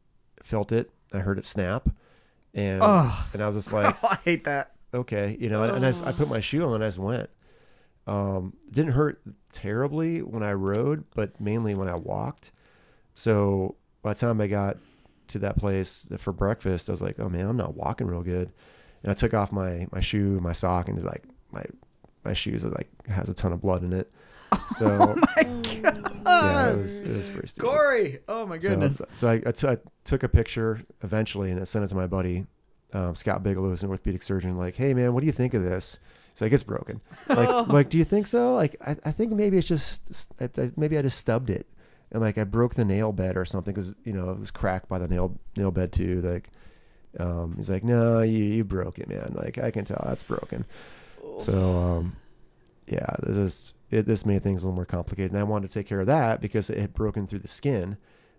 [0.43, 0.91] felt it.
[1.13, 1.87] I heard it snap,
[2.55, 4.73] and Oh, and I was just like, I hate that.
[4.95, 7.29] okay, you know, and, and I, I put my shoe on and I just went.
[8.07, 9.21] Um, didn't hurt
[9.53, 12.53] terribly when I rode, but mainly when I walked.
[13.15, 14.79] So by the time I got
[15.29, 18.51] to that place for breakfast, I was like, oh man, I'm not walking real good.
[19.03, 21.65] And I took off my, my shoe, my sock, and it's like my
[22.25, 24.11] my shoes are like has a ton of blood in it.
[24.77, 27.67] So yeah, it was it was pretty stupid.
[27.69, 28.19] Corey.
[28.29, 29.01] Oh my goodness.
[29.13, 32.07] So, I, I, t- I took a picture eventually and I sent it to my
[32.07, 32.47] buddy,
[32.93, 34.57] um, Scott Bigelow, who's an orthopedic surgeon.
[34.59, 35.99] Like, hey man, what do you think of this?
[36.33, 37.01] He's like, it's broken.
[37.29, 37.67] Like, Oh.
[37.71, 38.55] like, do you think so?
[38.55, 41.67] Like, I, I think maybe it's just I, I- maybe I just stubbed it,
[42.13, 44.89] and like I broke the nail bed or something because you know it was cracked
[44.89, 46.21] by the nail nail bed too.
[46.21, 46.51] Like,
[47.19, 49.33] um, he's like, no, you you broke it, man.
[49.35, 50.67] Like I can tell that's broken.
[51.39, 52.17] So um,
[52.87, 55.75] yeah, this is it, this made things a little more complicated, and I wanted to
[55.75, 57.97] take care of that because it had broken through the skin,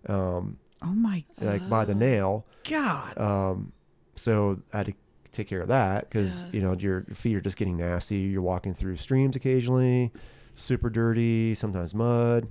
[0.08, 2.46] um, Oh my like by the nail.
[2.68, 3.18] god.
[3.18, 3.72] Um,
[4.14, 4.92] so I had to
[5.32, 6.48] take care of that because Yeah.
[6.52, 8.16] you know your feet are just getting nasty.
[8.18, 10.12] You're walking through streams occasionally,
[10.54, 12.48] super dirty, sometimes mud.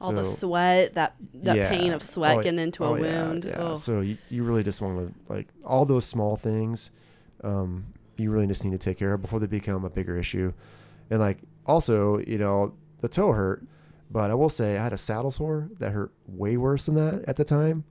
[0.00, 1.68] All the sweat, that that Yeah.
[1.68, 3.54] pain of sweat Oh, getting into oh, a yeah, wound.
[3.56, 3.74] Oh.
[3.74, 6.90] So you, you really just want to like all those small things.
[7.44, 7.84] Um,
[8.16, 10.52] you really just need to take care of before they become a bigger issue.
[11.10, 13.64] And like also, you know, the toe hurt,
[14.10, 17.24] but I will say I had a saddle sore that hurt way worse than that
[17.28, 17.84] at the time.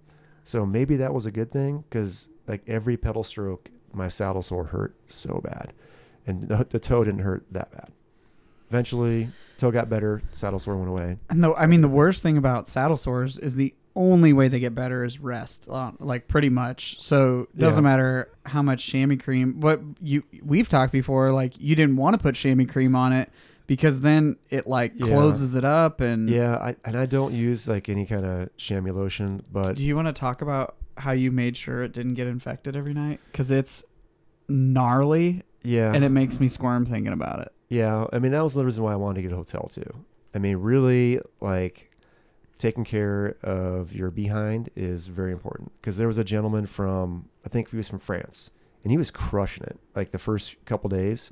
[0.43, 4.65] So maybe that was a good thing because like every pedal stroke, my saddle sore
[4.65, 5.73] hurt so bad,
[6.27, 7.89] and the, the toe didn't hurt that bad.
[8.69, 11.17] Eventually, toe got better, saddle sore went away.
[11.29, 14.59] And the, I mean, the worst thing about saddle sores is the only way they
[14.59, 17.01] get better is rest, uh, like pretty much.
[17.01, 17.89] So it doesn't Yeah.
[17.89, 19.53] matter how much chamois cream.
[19.59, 23.31] But you, we've talked before, like you didn't want to put chamois cream on it
[23.69, 25.05] because then it like Yeah.
[25.05, 26.01] closes it up.
[26.01, 29.85] And Yeah, I, and I don't use like any kind of chamois lotion, but do
[29.85, 33.19] you want to talk about how you made sure it didn't get infected every night?
[33.31, 33.83] Because it's
[34.47, 37.53] gnarly yeah, and it makes me squirm thinking about it.
[37.69, 38.05] yeah.
[38.11, 40.05] I mean, that was the reason why I wanted to get a hotel too.
[40.33, 41.91] I mean, really, like
[42.57, 47.49] taking care of your behind is very important because there was a gentleman from I
[47.49, 48.49] think he was from France
[48.83, 51.31] and he was crushing it like the first couple days,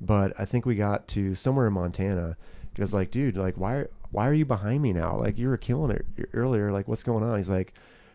[0.00, 2.36] but I think we got to somewhere in Montana
[2.72, 5.18] because like, dude, like why why are you behind me now?
[5.18, 6.72] Like you were killing it earlier.
[6.72, 7.36] Like what's going on?
[7.36, 7.74] He's like,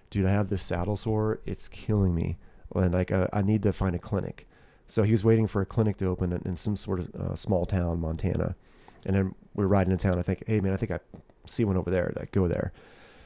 [0.09, 1.39] dude, I have this saddle sore.
[1.45, 2.37] It's killing me,
[2.75, 4.47] and like uh, I need to find a clinic.
[4.87, 7.65] So he was waiting for a clinic to open in, some sort of uh, small
[7.67, 8.55] town, Montana.
[9.05, 10.17] And then we're riding in town.
[10.17, 10.99] I think, hey man, I think I
[11.45, 12.11] see one over there.
[12.15, 12.73] Like go there.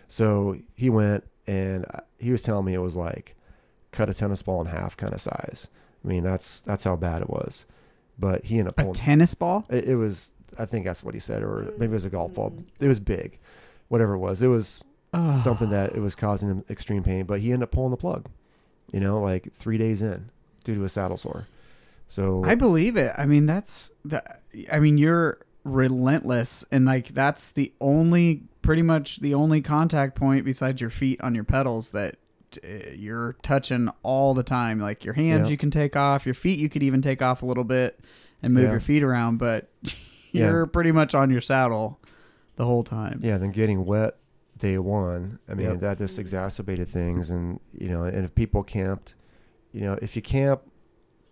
[0.10, 3.36] So he went, and uh, he was telling me it was like
[3.92, 5.70] cut a tennis ball in half kind of size.
[6.04, 7.66] I mean, that's that's how bad it was.
[8.24, 9.06] But he ended up pulling A pulling.
[9.06, 9.66] tennis ball?
[9.70, 12.34] It, it was, I think that's what he said, or maybe it was a golf
[12.36, 12.52] ball.
[12.52, 12.86] Mm-hmm.
[12.86, 13.38] It was big,
[13.90, 14.42] whatever it was.
[14.42, 15.36] It was Ugh.
[15.36, 17.26] something that it was causing him extreme pain.
[17.26, 18.30] But he ended up pulling the plug.
[18.94, 20.30] You know, like three days in,
[20.64, 21.48] due to a saddle sore.
[22.08, 23.14] So I believe it.
[23.18, 24.24] I mean, that's the.
[24.72, 30.46] I mean, you're relentless, and like that's the only, pretty much the only contact point
[30.46, 32.16] besides your feet on your pedals that
[32.64, 34.80] Eh, you're touching all the time.
[34.80, 35.52] Like your hands, Yeah.
[35.52, 36.26] you can take off.
[36.26, 38.00] Your feet, you could even take off a little bit
[38.42, 38.72] and move Yeah.
[38.72, 39.70] your feet around, but
[40.32, 42.00] you're pretty much on your saddle
[42.56, 43.20] the whole time.
[43.24, 44.18] yeah, then getting wet
[44.58, 45.40] day one.
[45.50, 45.80] I mean, Yep.
[45.82, 47.30] that just exacerbated things.
[47.30, 49.16] And you know, and if people camped,
[49.72, 50.62] you know, if you camp,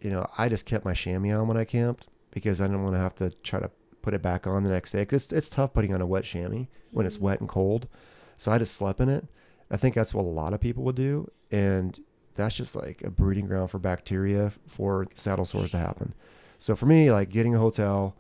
[0.01, 2.95] you know, I just kept my chamois on when I camped because I didn't want
[2.95, 3.69] to have to try to
[4.01, 5.05] put it back on the next day.
[5.05, 7.21] 'Cause it's it's tough putting on a wet chamois when it's mm.
[7.21, 7.88] wet and cold.
[8.38, 9.27] So I just slept in it.
[9.71, 11.97] I think that's what a lot of people would do, and
[12.36, 16.13] that's just like a breeding ground for bacteria for saddle sores to happen.
[16.57, 18.15] So for me, like getting a hotel,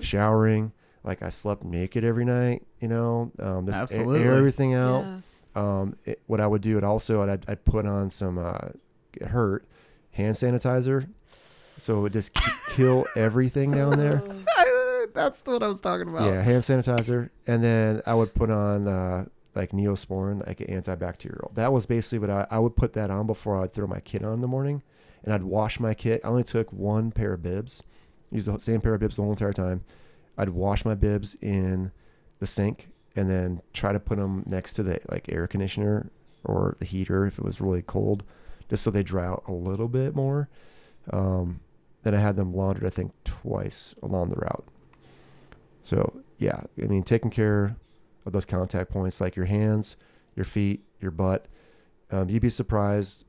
[0.00, 0.72] showering,
[1.04, 4.22] like I slept naked every night, you know, um, a- Absolutely.
[4.22, 5.02] air everything out.
[5.04, 5.20] Yeah.
[5.54, 8.68] Um, it, what I would do, it also, I'd, I'd put on some, uh,
[9.26, 9.64] hurt
[10.12, 11.08] hand sanitizer.
[11.76, 14.22] So it would just k- kill everything down there.
[15.14, 16.24] that's what I was talking about.
[16.24, 19.24] Yeah, hand sanitizer, and then I would put on uh,
[19.58, 21.54] like Neosporin, like an antibacterial.
[21.54, 24.24] That was basically what I, I would put that on before I'd throw my kit
[24.24, 24.82] on in the morning,
[25.24, 26.20] and I'd wash my kit.
[26.24, 27.82] I only took one pair of bibs,
[28.30, 29.82] used the same pair of bibs the whole entire time.
[30.38, 31.90] I'd wash my bibs in
[32.38, 36.10] the sink, and then try to put them next to the like air conditioner
[36.44, 38.22] or the heater if it was really cold,
[38.70, 40.48] just so they dry out a little bit more.
[41.10, 41.60] Um,
[42.04, 44.64] then I had them laundered, I think, twice along the route.
[45.82, 47.76] So yeah, I mean, taking care
[48.28, 49.96] of those contact points like your hands,
[50.36, 51.46] your feet, your butt,
[52.10, 53.24] um, you'd be surprised.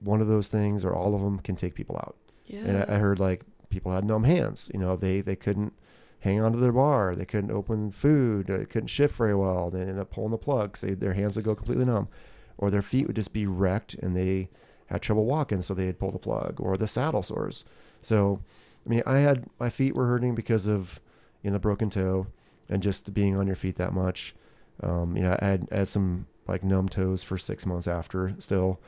[0.00, 2.16] One of those things or all of them can take people out.
[2.46, 2.60] Yeah.
[2.60, 4.70] And I, I heard like people had numb hands.
[4.72, 5.74] You know, they they couldn't
[6.20, 7.14] hang onto their bar.
[7.14, 8.46] They couldn't open food.
[8.46, 9.70] They couldn't shift very well.
[9.70, 10.76] They ended up pulling the plug.
[10.76, 12.08] So their hands would go completely numb,
[12.56, 14.48] or their feet would just be wrecked and they
[14.86, 15.62] had trouble walking.
[15.62, 17.64] So they'd pull the plug, or the saddle sores.
[18.00, 18.40] So,
[18.86, 21.00] I mean, I had my feet were hurting because of
[21.42, 22.26] you know the broken toe
[22.70, 24.34] and just being on your feet that much.
[24.82, 28.34] Um, you know, I had, I had some like numb toes for six months after
[28.38, 28.80] still,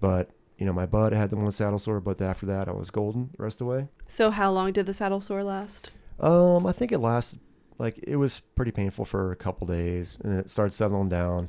[0.00, 2.90] but you know, my butt had the one saddle sore, but after that I was
[2.90, 3.88] golden the rest of the way.
[4.06, 5.92] so how long did the saddle sore last?
[6.20, 7.38] Um, I think it lasted
[7.78, 11.48] like it was pretty painful for a couple days, and it started settling down.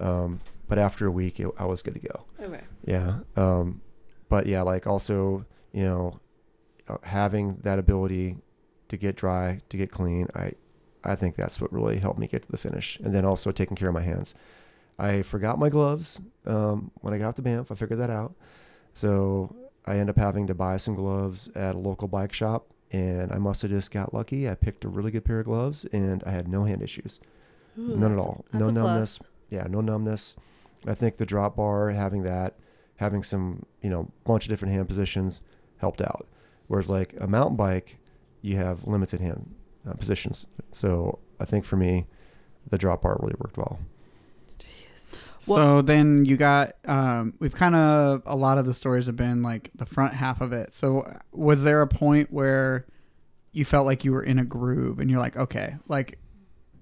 [0.00, 2.24] Um, but after a week, it, I was good to go.
[2.40, 2.60] Okay.
[2.84, 3.20] Yeah.
[3.36, 3.80] Um,
[4.28, 6.20] but yeah, like also, you know,
[6.88, 8.36] uh, having that ability
[8.88, 10.52] to get dry, to get clean, I,
[11.04, 12.98] I think that's what really helped me get to the finish.
[13.00, 14.34] And then also taking care of my hands.
[14.98, 17.70] I forgot my gloves um, when I got to Banff.
[17.72, 18.34] I figured that out.
[18.94, 19.54] So
[19.86, 23.38] I ended up having to buy some gloves at a local bike shop, and I
[23.38, 24.48] must have just got lucky.
[24.48, 27.20] I picked a really good pair of gloves, and I had no hand issues.
[27.78, 28.44] Ooh, None at all.
[28.52, 29.18] No numbness.
[29.18, 29.30] plus.
[29.50, 30.36] Yeah, no numbness.
[30.86, 32.56] I think the drop bar, having that,
[32.96, 35.40] having some, you know, bunch of different hand positions
[35.78, 36.26] helped out.
[36.68, 37.98] Whereas like a mountain bike,
[38.40, 39.54] you have limited hand
[39.88, 40.46] uh, positions.
[40.72, 42.06] So I think for me,
[42.70, 43.78] the drop bar really worked well.
[44.58, 45.06] Jeez.
[45.40, 49.42] So then you got um we've kind of a lot of the stories have been
[49.42, 50.74] like the front half of it.
[50.74, 52.86] So was there a point where
[53.52, 56.18] you felt like you were in a groove and you're like, okay, like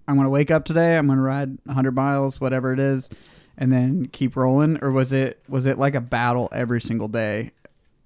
[0.07, 3.11] I'm going to wake up today, I'm going to ride 100 miles, whatever it is,
[3.57, 7.53] and then keep rolling or was it was it like a battle every single day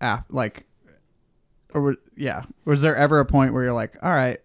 [0.01, 0.65] af- like
[1.73, 4.41] or yeah, was there ever a point where you're like, all right,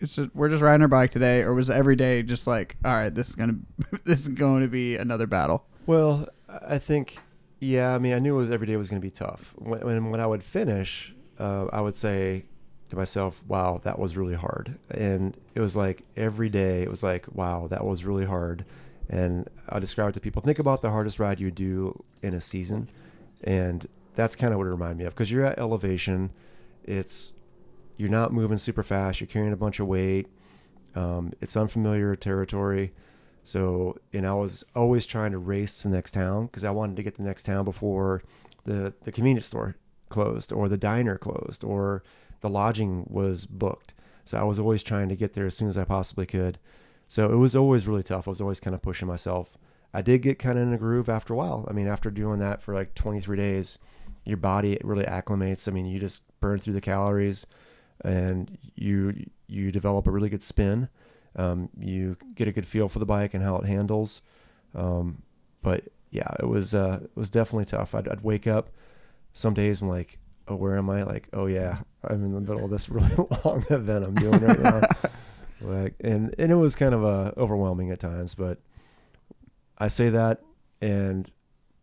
[0.00, 2.92] it's just, we're just riding our bike today, or was every day just like, all
[2.92, 3.56] right, this is gonna
[4.04, 5.64] this is going to be another battle?
[5.86, 7.18] Well, I think,
[7.60, 7.94] yeah.
[7.94, 9.54] I mean, I knew it was every day was going to be tough.
[9.56, 12.44] When when, when I would finish, uh, I would say
[12.90, 17.02] to myself, "Wow, that was really hard." And it was like every day, it was
[17.02, 18.64] like, "Wow, that was really hard."
[19.08, 22.40] And I describe it to people: think about the hardest ride you do in a
[22.40, 22.88] season,
[23.42, 25.14] and that's kind of what it reminded me of.
[25.14, 26.30] Because you're at elevation,
[26.84, 27.32] it's
[27.96, 29.20] you're not moving super fast.
[29.20, 30.26] You're carrying a bunch of weight.
[30.94, 32.92] Um, it's unfamiliar territory.
[33.42, 36.96] So, and I was always trying to race to the next town because I wanted
[36.96, 38.22] to get to the next town before
[38.64, 39.76] the, the convenience store
[40.08, 42.02] closed or the diner closed or
[42.40, 43.94] the lodging was booked.
[44.24, 46.58] So I was always trying to get there as soon as I possibly could.
[47.06, 48.26] So it was always really tough.
[48.26, 49.58] I was always kind of pushing myself.
[49.92, 51.66] I did get kind of in a groove after a while.
[51.68, 53.78] I mean, after doing that for like 23 days,
[54.24, 55.68] your body really acclimates.
[55.68, 57.46] I mean, you just burn through the calories
[58.04, 60.88] and you you develop a really good spin.
[61.36, 64.20] Um, you get a good feel for the bike and how it handles.
[64.74, 65.22] Um,
[65.62, 67.94] but yeah, it was uh, it was definitely tough.
[67.94, 68.70] I'd, I'd wake up
[69.32, 71.02] some days I'm like, oh, where am I?
[71.02, 73.10] Like, oh yeah, I'm in the middle of this really
[73.44, 74.88] long event I'm doing right now.
[75.60, 78.58] like, and and it was kind of uh, overwhelming at times, but
[79.76, 80.40] I say that,
[80.80, 81.30] and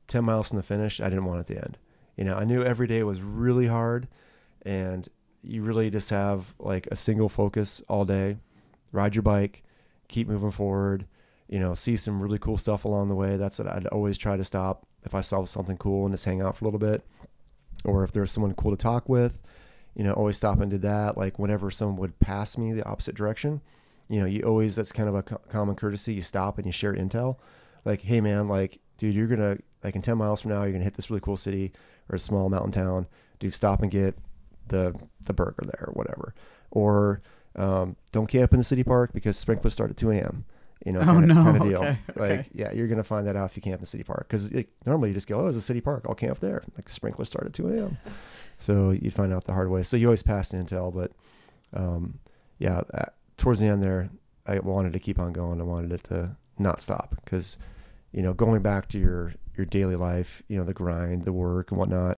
[0.07, 1.77] ten miles from the finish, I didn't want it to end.
[2.17, 4.07] You know, I knew every day was really hard,
[4.63, 5.07] and
[5.43, 8.37] you really just have like a single focus all day.
[8.91, 9.63] Ride your bike,
[10.07, 11.05] keep moving forward.
[11.47, 13.37] You know, see some really cool stuff along the way.
[13.37, 16.41] That's what I'd always try to stop if I saw something cool and just hang
[16.41, 17.03] out for a little bit,
[17.83, 19.37] or if there's someone cool to talk with.
[19.95, 21.17] You know, always stop and do that.
[21.17, 23.61] Like whenever someone would pass me the opposite direction,
[24.07, 26.13] you know, you always that's kind of a co- common courtesy.
[26.13, 27.37] You stop and you share intel.
[27.83, 30.85] Like, hey man, like, dude, you're gonna like in ten miles from now, you're gonna
[30.85, 31.73] hit this really cool city
[32.09, 33.07] or a small mountain town.
[33.39, 34.15] Dude, stop and get
[34.71, 34.93] the
[35.25, 36.33] the burger there or whatever.
[36.71, 37.21] Or
[37.55, 40.45] um, don't camp in the city park because sprinklers start at 2 a.m.
[40.85, 41.79] You know, Oh, kind, no, of, kind of deal.
[41.83, 42.49] okay, Like, okay.
[42.53, 44.51] yeah, you're gonna find that out if you camp in the city park because
[44.85, 46.63] normally you just go, oh, it's a city park, I'll camp there.
[46.75, 47.97] Like sprinklers start at 2 a.m.
[48.57, 49.83] so you'd find out the hard way.
[49.83, 51.11] So you always pass the intel, but
[51.73, 52.17] um,
[52.57, 53.05] yeah, uh,
[53.37, 54.09] towards the end there,
[54.47, 55.61] I wanted to keep on going.
[55.61, 57.57] I wanted it to not stop because
[58.11, 61.69] you know going back to your your daily life, you know, the grind, the work,
[61.71, 62.17] and whatnot.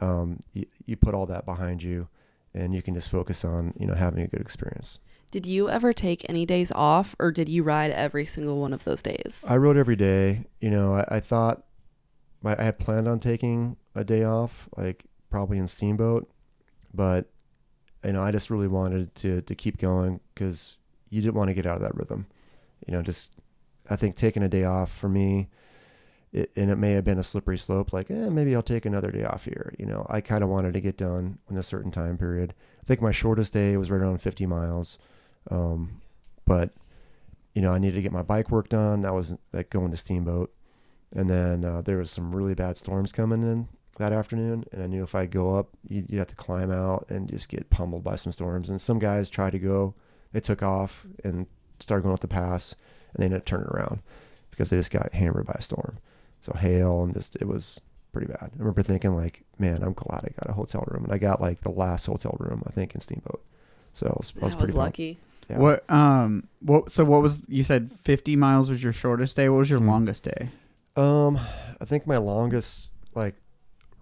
[0.00, 2.08] Um, you, you put all that behind you,
[2.54, 4.98] and you can just focus on you know having a good experience.
[5.30, 8.84] Did you ever take any days off or did you ride every single one of
[8.84, 9.44] those days?
[9.48, 10.44] I rode every day.
[10.60, 11.64] You know, I, I thought
[12.44, 16.30] I I had planned on taking a day off, like probably in Steamboat,
[16.94, 17.28] but
[18.04, 20.76] you know, I just really wanted to to keep going because
[21.10, 22.26] you didn't want to get out of that rhythm.
[22.86, 23.32] You know, just
[23.90, 25.48] I think taking a day off for me,
[26.36, 27.92] it, and it may have been a slippery slope.
[27.92, 29.74] Like, eh, maybe I'll take another day off here.
[29.78, 32.54] You know, I kind of wanted to get done in a certain time period.
[32.80, 34.98] I think my shortest day was right around 50 miles.
[35.50, 36.00] Um,
[36.44, 36.70] but
[37.54, 39.00] you know, I needed to get my bike work done.
[39.02, 40.52] That was like going to Steamboat,
[41.14, 44.86] and then uh, there was some really bad storms coming in that afternoon, and I
[44.86, 48.04] knew if I go up, you'd, you'd have to climb out and just get pummeled
[48.04, 48.68] by some storms.
[48.68, 49.94] And some guys tried to go,
[50.32, 51.46] they took off and
[51.80, 52.74] started going up the pass,
[53.14, 54.00] and they ended up turning around
[54.50, 55.98] because they just got hammered by a storm.
[56.46, 57.80] So hail and just it was
[58.12, 58.38] pretty bad.
[58.54, 61.40] I remember thinking like, man, I'm glad I got a hotel room, and I got
[61.40, 63.42] like the last hotel room I think in Steamboat.
[63.92, 64.76] So I was, I was I pretty was pumped.
[64.98, 65.18] lucky.
[65.50, 65.58] Yeah.
[65.58, 69.48] What um what so what was you said 50 miles was your shortest day?
[69.48, 69.86] What was your Mhm.
[69.88, 70.50] longest day?
[70.94, 71.36] Um,
[71.80, 73.34] I think my longest like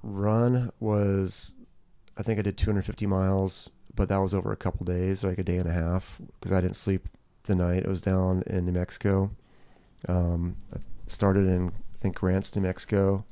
[0.03, 1.55] run was,
[2.19, 5.43] I think I did 250 miles, but that was over a couple days, like a
[5.43, 7.09] day and a half, because I didn't sleep
[7.45, 7.85] the night.
[7.85, 9.31] It was down in New Mexico.
[10.09, 11.73] Um, I started in
[12.05, 13.25] Think Grants, New Mexico,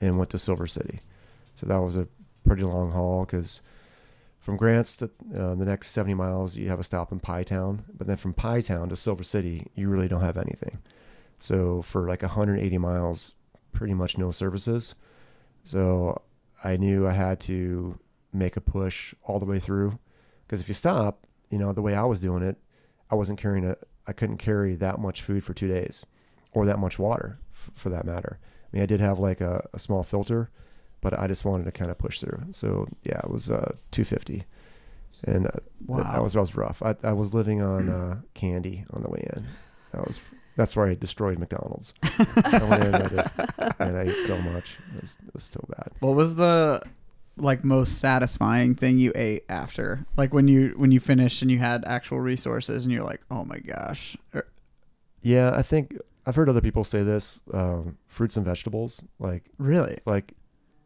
[0.00, 1.00] and went to Silver City.
[1.56, 2.06] So that was a
[2.46, 3.60] pretty long haul because
[4.38, 7.82] from Grants to uh, the next 70 miles, you have a stop in Pie Town,
[7.92, 10.78] but then from Pie Town to Silver City, you really don't have anything.
[11.40, 13.34] So for like 180 miles,
[13.72, 14.94] pretty much no services.
[15.64, 16.22] So
[16.62, 17.98] I knew I had to
[18.32, 19.98] make a push all the way through
[20.46, 22.58] because if you stop, you know, the way I was doing it,
[23.10, 23.76] I wasn't carrying a,
[24.06, 26.06] I couldn't carry that much food for two days
[26.52, 27.40] or that much water
[27.74, 28.38] for that matter.
[28.42, 30.50] I mean, I did have like a, a small filter,
[31.00, 32.42] but I just wanted to kind of push through.
[32.52, 34.44] So yeah, it was uh, 250.
[35.24, 36.22] And uh, th- that Wow.
[36.22, 36.82] was that was rough.
[36.82, 39.46] I, I was living on uh, candy on the way in.
[39.92, 40.20] That was
[40.56, 41.92] that's where I destroyed McDonald's.
[42.52, 43.34] I went in and I just
[43.80, 44.78] and I ate so much.
[44.94, 45.90] It was, it was so bad.
[46.00, 46.82] What was the
[47.36, 50.04] like most satisfying thing you ate after?
[50.16, 53.44] Like when you when you finished and you had actual resources and you're like, "Oh
[53.44, 54.16] my gosh."
[55.22, 55.96] Yeah, I think
[56.28, 57.42] I've heard other people say this.
[57.54, 59.98] Um, fruits and vegetables, like really?
[60.04, 60.34] like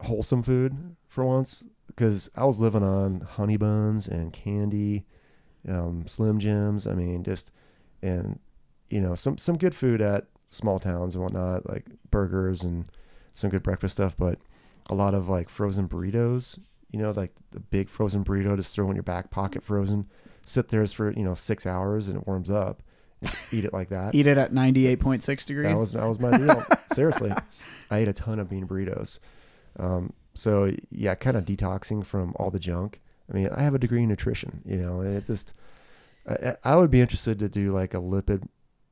[0.01, 5.05] wholesome food for once, because I was living on honey buns and candy,
[5.69, 6.87] um, Slim Jims.
[6.87, 7.51] I mean, just
[8.03, 8.39] and
[8.89, 12.85] you know some some good food at small towns and whatnot, like burgers and
[13.35, 14.39] some good breakfast stuff, but
[14.91, 16.57] a lot of like frozen burritos.
[16.93, 20.09] You know, like the big frozen burrito, just throw in your back pocket frozen.
[20.47, 22.81] Sit there for you know six hours and it warms up.
[23.53, 24.15] Eat it like that.
[24.15, 25.67] Eat it at 98.6 degrees.
[25.67, 26.65] That was that was my deal.
[26.93, 27.33] Seriously,
[27.91, 29.19] I ate a ton of bean burritos.
[29.79, 33.01] Um, so yeah, kind of detoxing from all the junk.
[33.31, 34.63] I mean, I have a degree in nutrition.
[34.65, 35.55] You know, and it just
[36.29, 38.47] I, I would be interested to do like a lipid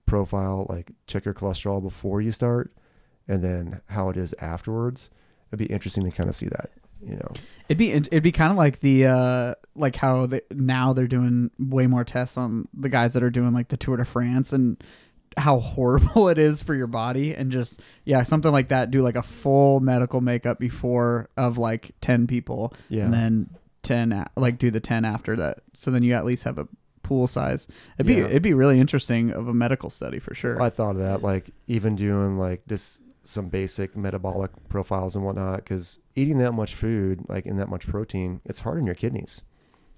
[0.06, 2.72] profile, like check your cholesterol before you start,
[3.28, 5.10] and then how it is afterwards.
[5.50, 6.70] It'd be interesting to kind of see that.
[7.02, 7.32] You know,
[7.68, 11.50] It'd be it'd be kind of like the uh like how they, now they're doing
[11.58, 14.82] way more tests on the guys that are doing like the Tour de France and
[15.36, 19.14] how horrible it is for your body and just yeah something like that do like
[19.14, 23.04] a full medical makeup before of like 10 people yeah.
[23.04, 23.50] and then
[23.84, 26.66] 10 like do the 10 after that so then you at least have a
[27.04, 28.26] pool size it'd be Yeah.
[28.26, 31.50] it'd be really interesting of a medical study for sure I thought of that, like
[31.68, 37.20] even doing like just some basic metabolic profiles and whatnot, because eating that much food,
[37.28, 39.42] like in that much protein, it's hard on your kidneys.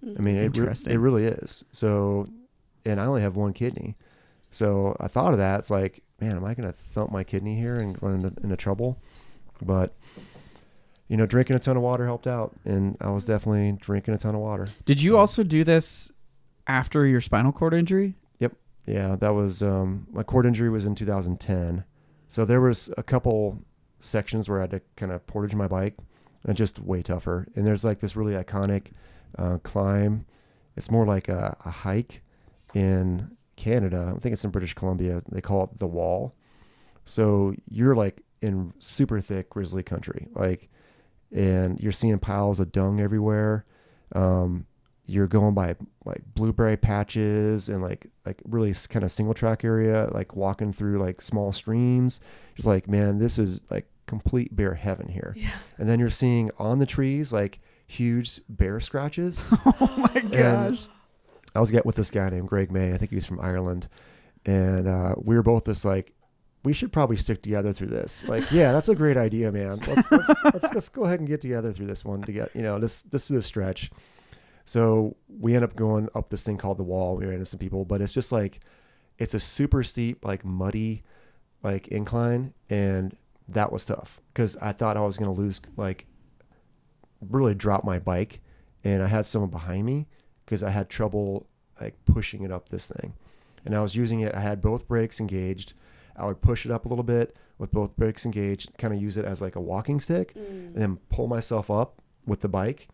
[0.04, 1.64] I mean, it, re- it really is.
[1.70, 2.26] So,
[2.84, 3.96] and I only have one kidney.
[4.50, 5.60] So I thought of that.
[5.60, 8.56] It's like, man, am I going to thump my kidney here and run into, into
[8.56, 8.98] trouble?
[9.62, 9.94] But,
[11.08, 12.52] you know, drinking a ton of water helped out.
[12.64, 14.66] And I was definitely drinking a ton of water.
[14.84, 16.10] did you also do this
[16.66, 18.52] after your spinal cord injury Yep.
[18.86, 21.84] Yeah, that was um, my cord injury was in 2010.
[22.32, 23.58] So there was a couple
[24.00, 25.98] sections where I had to kind of portage my bike,
[26.44, 27.46] and just way tougher.
[27.54, 28.92] And there's like this really iconic
[29.36, 30.24] uh, climb.
[30.74, 32.22] It's more like a, a hike
[32.72, 34.14] in Canada.
[34.16, 35.20] I think it's in British Columbia.
[35.30, 36.34] They call it the Wall.
[37.04, 40.70] So you're like in super thick grizzly country, like,
[41.32, 43.66] and you're seeing piles of dung everywhere.
[44.14, 44.64] Um,
[45.06, 45.74] you're going by
[46.04, 50.98] like blueberry patches and like like really kind of single track area, like walking through
[51.00, 52.20] like small streams.
[52.56, 55.34] It's like, man, this is like complete bear heaven here.
[55.36, 55.50] Yeah.
[55.78, 59.44] And then you're seeing on the trees like huge bear scratches.
[59.50, 60.78] oh my And
[61.54, 62.92] I was getting with this guy named Greg May.
[62.92, 63.88] I think he was from Ireland,
[64.46, 66.14] and uh, we were both just like,
[66.64, 68.24] we should probably stick together through this.
[68.26, 69.80] Like, yeah, that's a great idea, man.
[69.86, 72.62] Let's let's, let's let's go ahead and get together through this one to get you
[72.62, 73.90] know this this is a stretch.
[74.64, 77.16] So we end up going up this thing called the wall.
[77.16, 78.60] We ran into some people, but it's just like
[79.18, 81.02] it's a super steep, like muddy,
[81.62, 83.16] like incline, and
[83.48, 86.06] that was tough because I thought I was gonna lose, like,
[87.20, 88.40] really drop my bike,
[88.84, 90.06] and I had someone behind me
[90.44, 91.46] because I had trouble
[91.80, 93.14] like pushing it up this thing,
[93.64, 94.34] and I was using it.
[94.34, 95.74] I had both brakes engaged.
[96.16, 99.16] I would push it up a little bit with both brakes engaged, kind of use
[99.16, 100.46] it as like a walking stick, mm.
[100.48, 102.88] and then pull myself up with the bike,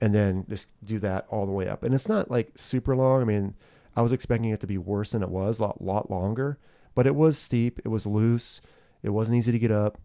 [0.00, 1.82] and then just do that all the way up.
[1.82, 3.22] And it's not like super long.
[3.22, 3.54] I mean,
[3.96, 6.58] I was expecting it to be worse than it was, a lot, lot longer.
[6.94, 7.80] But it was steep.
[7.84, 8.60] It was loose.
[9.02, 9.98] It wasn't easy to get up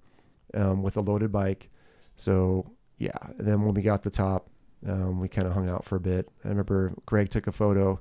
[0.54, 1.70] um, with a loaded bike.
[2.16, 3.18] So yeah.
[3.38, 4.48] And then when we got to the top,
[4.88, 6.30] um, we kind of hung out for a bit.
[6.44, 8.00] I remember Greg took a photo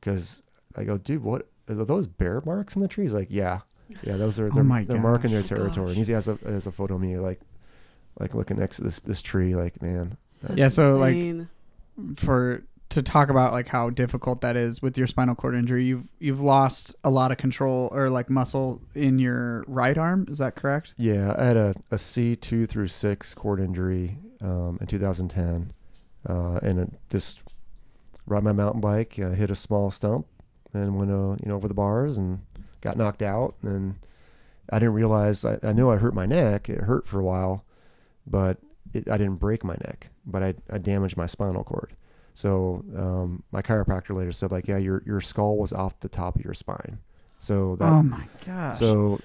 [0.00, 0.42] because
[0.76, 3.12] I go, dude, what are those bear marks in the trees?
[3.12, 3.60] Like, yeah,
[4.02, 5.88] yeah, those are Oh they're, my they're marking their territory.
[5.88, 5.96] Gosh.
[5.96, 7.40] And he has a has a photo of me like
[8.18, 9.54] like looking next to this this tree.
[9.54, 11.14] Like, man, that's- Yeah, so, like,
[12.16, 16.02] for to talk about like how difficult that is with your spinal cord injury you've
[16.18, 20.56] you've lost a lot of control or like muscle in your right arm is that
[20.56, 25.72] correct Yeah, I had a, a C two through six cord injury um, in 2010,
[26.28, 27.40] uh, and it just
[28.26, 30.26] rode my mountain bike, uh, hit a small stump,
[30.72, 32.40] and went uh, you know over the bars and
[32.80, 33.54] got knocked out.
[33.62, 33.96] And
[34.72, 36.68] I didn't realize I, I knew I hurt my neck.
[36.70, 37.64] It hurt for a while,
[38.26, 38.56] but
[38.94, 41.94] it, I didn't break my neck, but I, I damaged my spinal cord.
[42.34, 46.36] So um, my chiropractor later said like, yeah, your your skull was off the top
[46.36, 46.98] of your spine.
[47.38, 49.20] So that oh my gosh so,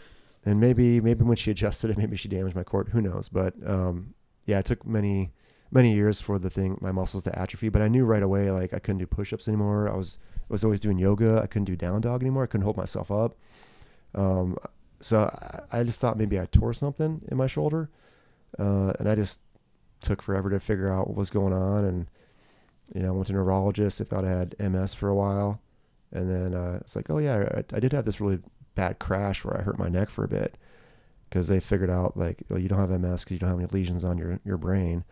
[0.46, 2.90] and maybe maybe when she adjusted it, maybe she damaged my cord.
[2.90, 3.30] Who knows?
[3.30, 4.14] But um,
[4.46, 5.32] yeah, it took many
[5.72, 7.70] many years for the thing my muscles to atrophy.
[7.70, 9.90] But I knew right away like I couldn't do push-ups anymore.
[9.90, 11.40] I was was always doing yoga.
[11.42, 12.44] I couldn't do down dog anymore.
[12.44, 13.36] I couldn't hold myself up.
[14.14, 14.58] Um,
[15.02, 17.90] so I, I just thought maybe I tore something in my shoulder,
[18.58, 19.42] uh, and I just
[20.02, 21.86] took forever to figure out what was going on.
[21.86, 22.08] And
[22.94, 24.00] you know, I went to a neurologist.
[24.00, 25.60] They thought I had MS for a while,
[26.12, 28.40] and then uh, it's like, oh yeah, I, I did have this really
[28.76, 30.56] bad crash where I hurt my neck for a bit
[31.30, 33.68] because they figured out like well, you don't have MS because you don't have any
[33.72, 35.04] lesions on your your brain.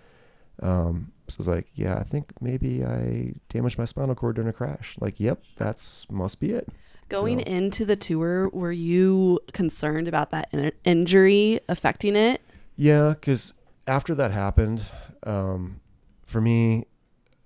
[0.61, 4.53] Um, so it's like, yeah, I think maybe I damaged my spinal cord during a
[4.53, 4.95] crash.
[4.99, 6.67] Like, yep, that's must be it.
[7.09, 12.39] Going So- into the tour, were you concerned about that in- injury affecting it?
[12.75, 13.53] Yeah, because
[13.87, 14.85] after that happened,
[15.23, 15.79] um,
[16.25, 16.85] for me,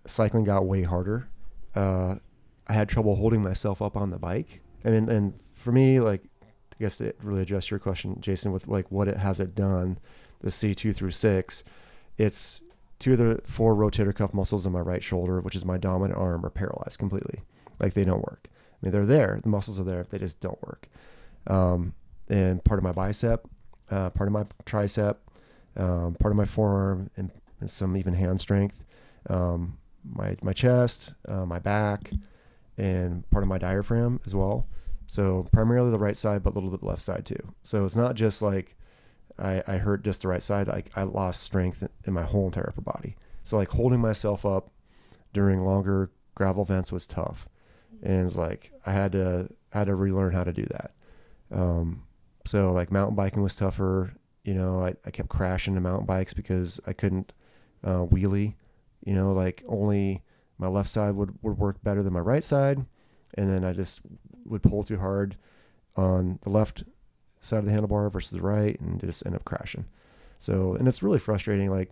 [0.06, 1.28] cycling got way harder.
[1.76, 2.16] Uh,
[2.68, 6.80] I had trouble holding myself up on the bike, and and, for me, like, I
[6.80, 9.98] guess to really address your question, Jason, with like what it has it done,
[10.42, 11.64] the C two through six,
[12.18, 12.62] it's
[13.00, 16.20] two of the four rotator cuff muscles in my right shoulder, which is my dominant
[16.20, 17.42] arm, are paralyzed completely.
[17.80, 18.48] Like they don't work.
[18.50, 20.88] I mean, they're there, the muscles are there, they just don't work.
[21.48, 21.94] Um,
[22.30, 23.48] and part of my bicep,
[23.90, 25.16] uh, part of my tricep,
[25.78, 28.86] um, part of my forearm, and, and some even hand strength,
[29.30, 32.12] um, my my chest, uh, my back,
[32.78, 34.68] and part of my diaphragm as well.
[35.06, 37.54] So primarily the right side, but a little bit left side too.
[37.64, 38.76] So it's not just like
[39.40, 40.68] I, I hurt just the right side.
[40.68, 43.16] Like I lost strength in my whole entire upper body.
[43.44, 44.72] So like holding myself up
[45.34, 47.48] during longer gravel events was tough,
[48.04, 50.92] and it's like I had to I had to relearn how to do that.
[51.52, 52.04] Um,
[52.46, 54.14] so like mountain biking was tougher.
[54.48, 57.34] You know, I, I kept crashing the mountain bikes because I couldn't
[57.84, 58.56] uh, wheelie.
[59.04, 60.24] You know, like only
[60.58, 62.86] my left side would, would work better than my right side,
[63.34, 64.00] and then I just
[64.46, 65.36] would pull too hard
[65.98, 66.86] on the left
[67.42, 69.84] side of the handlebar versus the right, and just end up crashing.
[70.40, 71.70] So, and it's really frustrating.
[71.70, 71.92] Like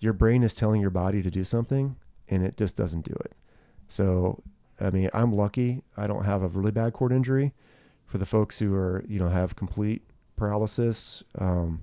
[0.00, 1.96] your brain is telling your body to do something,
[2.28, 3.32] and it just doesn't do it.
[3.88, 4.42] So,
[4.78, 5.82] I mean, I'm lucky.
[5.96, 7.54] I don't have a really bad cord injury.
[8.04, 10.02] For the folks who are, you know, have complete
[10.40, 11.82] paralysis, um,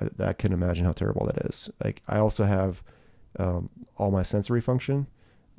[0.00, 1.68] I, I can imagine how terrible that is.
[1.84, 2.82] Like I also have
[3.38, 3.68] um,
[3.98, 5.06] all my sensory function,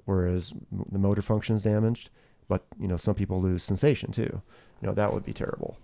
[0.05, 0.53] whereas
[0.91, 2.09] the motor function is damaged.
[2.47, 4.41] But you know, some people lose sensation too.
[4.81, 5.77] You know, that would be terrible.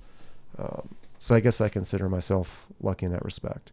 [0.58, 0.89] Um,
[1.20, 3.72] so I guess I consider myself lucky in that respect.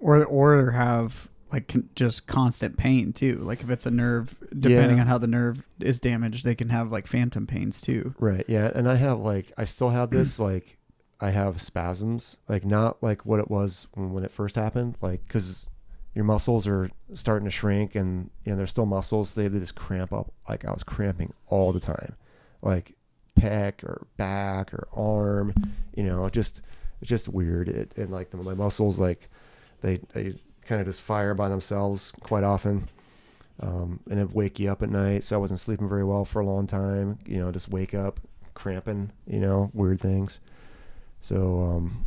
[0.00, 4.96] or or have like con- just constant pain too like if it's a nerve depending
[4.98, 5.02] Yeah.
[5.02, 8.44] on how the nerve is damaged they can have like phantom pains too Right.
[8.46, 8.70] Yeah.
[8.72, 10.78] And I have like, I still have this, like,
[11.20, 15.22] I have spasms, like, not like what it was when, when it first happened, like,
[15.24, 15.68] because
[16.14, 19.34] your muscles are starting to shrink and, know, they're still muscles.
[19.34, 20.32] They, they just cramp up.
[20.48, 22.16] Like, I was cramping all the time,
[22.62, 22.94] like,
[23.38, 25.54] pec or back or arm,
[25.94, 26.62] you know, just,
[27.00, 27.68] it's just weird.
[27.68, 29.28] It, and like, the, my muscles, like,
[29.82, 32.88] they, they kind of just fire by themselves quite often
[33.60, 35.24] um, and it'd wake you up at night.
[35.24, 37.18] So I wasn't sleeping very well for a long time.
[37.26, 38.20] You know, just wake up
[38.54, 39.12] cramping.
[39.26, 40.40] You know, weird things.
[41.20, 42.06] So um,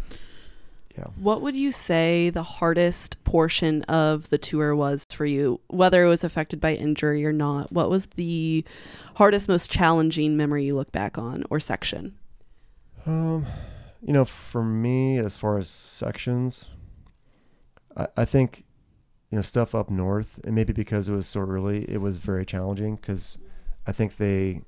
[0.97, 6.03] yeah, What would you say the hardest portion of the tour was for you, whether
[6.03, 7.72] it was affected by injury or not?
[7.72, 8.64] What was the
[9.16, 12.16] hardest, most challenging memory you look back on or section?
[13.05, 13.45] um,
[14.01, 16.68] you know, for me, as far as sections,
[17.97, 18.64] I, I think
[19.30, 22.45] you know stuff up north, and maybe because it was so early, it was very
[22.45, 23.38] challenging because
[23.88, 24.61] I think they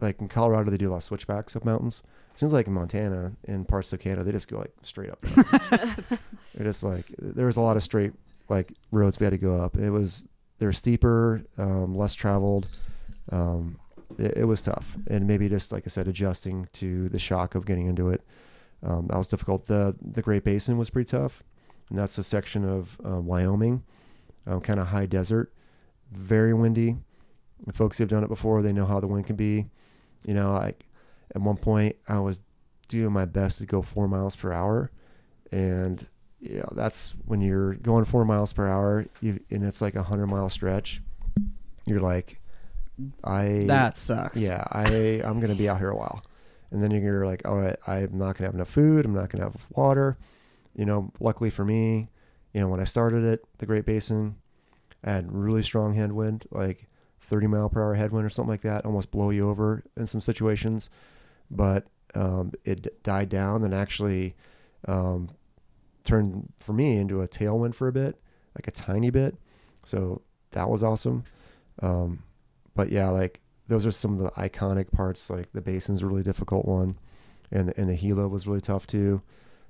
[0.00, 2.02] like in Colorado they do a lot of switchbacks up mountains.
[2.36, 5.20] Seems like in Montana and parts of Canada they just go like straight up.
[6.54, 8.12] They're just like there was a lot of straight
[8.48, 9.76] like roads we had to go up.
[9.76, 10.26] It was
[10.58, 12.68] they're steeper, um, less traveled,
[13.30, 13.78] um,
[14.18, 17.66] it, it was tough, and maybe just like I said, adjusting to the shock of
[17.66, 18.22] getting into it.
[18.82, 19.66] Um, that was difficult.
[19.66, 21.42] the The Great Basin was pretty tough,
[21.90, 23.82] and that's a section of uh, Wyoming,
[24.46, 25.52] um, kind of high desert,
[26.12, 26.96] very windy.
[27.66, 29.66] The folks who've done it before, they know how the wind can be.
[30.24, 30.85] You know, like
[31.36, 32.40] at one point, I was
[32.88, 34.90] doing my best to go four miles per hour,
[35.52, 36.04] and
[36.40, 40.02] you know that's when you're going four miles per hour, you, and it's like a
[40.02, 41.02] hundred mile stretch.
[41.84, 42.40] You're like,
[43.22, 44.40] I That sucks.
[44.40, 46.24] yeah, I I'm gonna be out here a while,
[46.72, 49.04] and then you're like, all right, I'm not gonna have enough food.
[49.04, 50.16] I'm not gonna have water.
[50.74, 52.08] You know, luckily for me,
[52.54, 54.36] you know, when I started it, the Great Basin,
[55.04, 56.88] I had really strong headwind, like
[57.20, 60.20] 30 mile per hour headwind or something like that, almost blow you over in some
[60.22, 60.88] situations.
[61.50, 64.34] But um, it died down and actually
[64.88, 65.28] um,
[66.04, 68.20] turned for me into a tailwind for a bit,
[68.54, 69.36] like a tiny bit.
[69.84, 70.22] So
[70.52, 71.24] that was awesome.
[71.82, 72.22] Um,
[72.74, 75.30] but yeah, like those are some of the iconic parts.
[75.30, 76.98] Like the basin's a really difficult one,
[77.50, 79.22] and the, and the Gila was really tough too,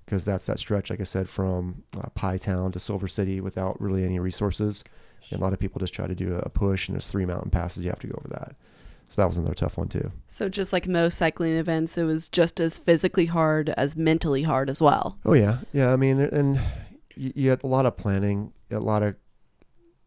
[0.05, 3.81] because that's that stretch, like I said, from uh, Pie Town to Silver City without
[3.81, 4.85] really any resources.
[5.31, 7.51] And a lot of people just try to do a push, and there's three mountain
[7.51, 8.55] passes you have to go over that.
[9.09, 10.11] So that was another tough one too.
[10.27, 14.69] So just like most cycling events, it was just as physically hard as mentally hard
[14.69, 15.19] as well.
[15.25, 15.93] Oh yeah, yeah.
[15.93, 16.61] I mean, and
[17.15, 19.15] you, you had a lot of planning, a lot of,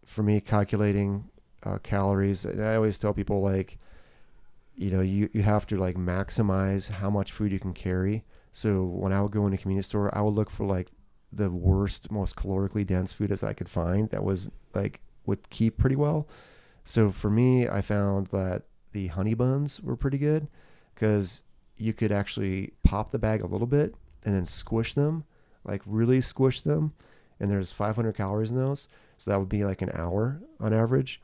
[0.05, 1.29] for me, calculating
[1.63, 2.45] uh, calories.
[2.45, 3.77] And I always tell people like,
[4.75, 8.23] you know, you you have to like maximize how much food you can carry.
[8.51, 10.89] So when I would go in a convenience store, I would look for like
[11.31, 15.77] the worst, most calorically dense food as I could find that was like would keep
[15.77, 16.27] pretty well.
[16.83, 20.47] So for me, I found that the honey buns were pretty good
[20.95, 21.43] because
[21.77, 25.23] you could actually pop the bag a little bit and then squish them,
[25.63, 26.93] like really squish them.
[27.39, 28.87] And there's 500 calories in those.
[29.17, 31.21] So that would be like an hour on average.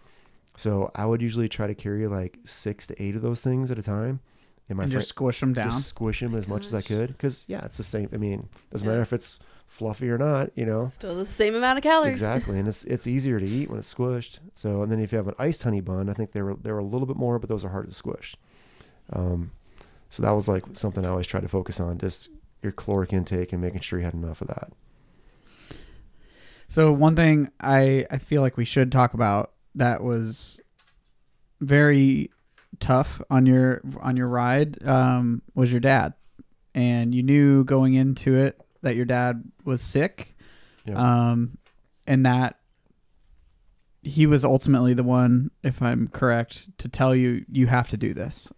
[0.55, 3.78] So I would usually try to carry like six to eight of those things at
[3.80, 4.22] a time.
[4.70, 5.70] And my and friend, just squish them down.
[5.70, 7.18] just squish them as much as I could.
[7.20, 8.09] Cause yeah, it's the same.
[8.13, 8.93] I mean, doesn't Yeah.
[8.93, 9.39] matter if it's
[9.76, 10.86] fluffy or not, you know?
[10.86, 12.13] Still the same amount of calories.
[12.13, 14.39] Exactly, and it's it's easier to eat when it's squished.
[14.53, 16.71] So, and then if you have an iced honey bun, I think they were they
[16.71, 18.36] were a little bit more, but those are hard to squish.
[19.11, 19.51] Um,
[20.09, 22.30] so that was like something I always try to focus on, just
[22.63, 24.71] your caloric intake and making sure you had enough of that.
[26.69, 30.61] So one thing I I feel like we should talk about that was
[31.59, 32.32] very
[32.80, 36.13] tough on your on your ride um, was your dad,
[36.73, 40.36] and you knew going into it that your dad was sick,
[40.86, 40.96] Yeah.
[41.32, 41.58] um,
[42.08, 42.58] and that
[44.02, 48.14] he was ultimately the one, if I'm correct, to tell you you have to do
[48.14, 48.52] this.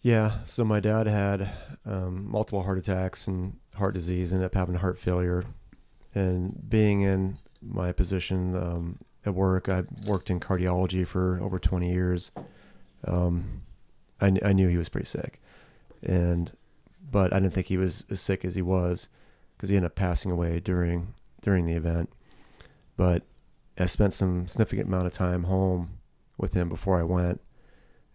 [0.00, 0.38] Yeah.
[0.44, 1.50] So my dad had
[1.84, 5.44] um, multiple heart attacks and heart disease, ended up having heart failure,
[6.14, 11.92] and being in my position um, at work, I worked in cardiology for over 20
[11.92, 12.30] years.
[13.04, 13.62] Um,
[14.20, 15.40] I, I knew he was pretty sick,
[16.02, 16.52] and
[17.10, 19.08] but I didn't think he was as sick as he was
[19.56, 22.10] because he ended up passing away during during the event.
[22.96, 23.22] But
[23.78, 25.98] I spent some significant amount of time home
[26.36, 27.40] with him before I went,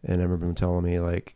[0.03, 1.35] and I remember him telling me like,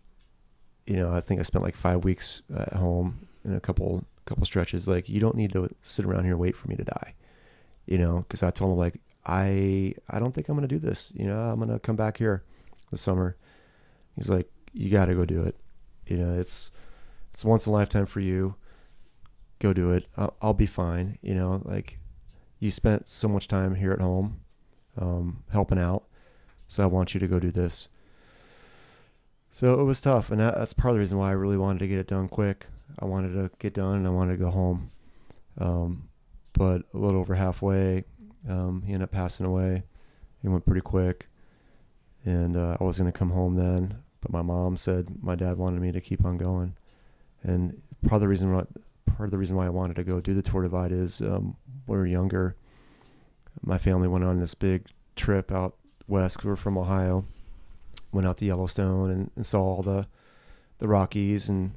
[0.86, 4.04] you know, I think I spent like five weeks uh, at home in a couple
[4.26, 4.88] couple stretches.
[4.88, 7.14] Like, you don't need to sit around here and wait for me to die,
[7.86, 11.14] you know, because I told him like, I I don't think I'm gonna do this.
[11.16, 12.44] You know, I'm gonna come back here
[12.92, 13.36] this summer.
[14.16, 15.56] He's like, you got to go do it.
[16.08, 16.72] You know, it's
[17.38, 18.56] it's once in a lifetime for you.
[19.60, 20.08] Go do it.
[20.18, 21.20] I'll, I'll be fine.
[21.22, 22.00] You know, like
[22.58, 24.40] you spent so much time here at home,
[25.00, 26.06] um, helping out.
[26.68, 27.90] So I want you to go do this.
[29.52, 31.78] So it was tough, and that, that's part of the reason why I really wanted
[31.78, 32.66] to get it done quick.
[32.98, 34.90] I wanted to get done, and I wanted to go home.
[35.60, 36.10] Um,
[36.54, 38.06] but a little over halfway,
[38.50, 39.84] um, he ended up passing away.
[40.42, 41.28] He went pretty quick,
[42.26, 45.60] and uh, I was going to come home then, but my mom said my dad
[45.60, 46.76] wanted me to keep on going,
[47.44, 48.64] and part of the reason why
[49.06, 51.56] part of the reason why I wanted to go do the Tour Divide is um,
[51.86, 52.56] when we were younger.
[53.64, 54.86] My family went on this big
[55.16, 55.76] trip out
[56.08, 56.44] west.
[56.44, 57.26] We were from Ohio.
[58.12, 60.08] Went out to Yellowstone and, and saw all the
[60.80, 61.72] the Rockies, and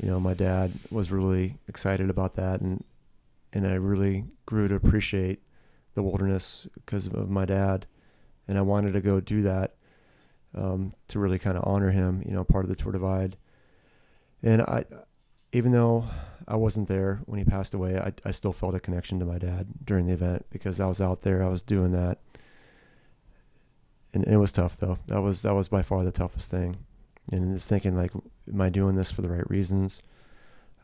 [0.00, 2.82] you know my dad was really excited about that, and
[3.52, 5.40] and I really grew to appreciate
[5.94, 7.86] the wilderness because of my dad,
[8.48, 9.74] and I wanted to go do that
[10.54, 12.22] um, to really kind of honor him.
[12.26, 13.36] You know, part of the Tour Divide,
[14.44, 14.84] and I,
[15.52, 16.04] even though
[16.46, 19.38] I wasn't there when he passed away, I, I still felt a connection to my
[19.38, 22.18] dad during the event because I was out there, I was doing that.
[24.12, 24.98] And it was tough though.
[25.06, 26.76] That was that was by far the toughest thing.
[27.32, 28.12] And it's thinking like,
[28.52, 30.02] am I doing this for the right reasons?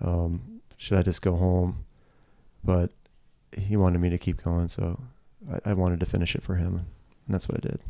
[0.01, 1.85] Um, should I just go home?
[2.65, 2.93] But
[3.57, 4.99] he wanted me to keep going, so
[5.53, 7.81] I, I wanted to finish it for him, and that's what I did.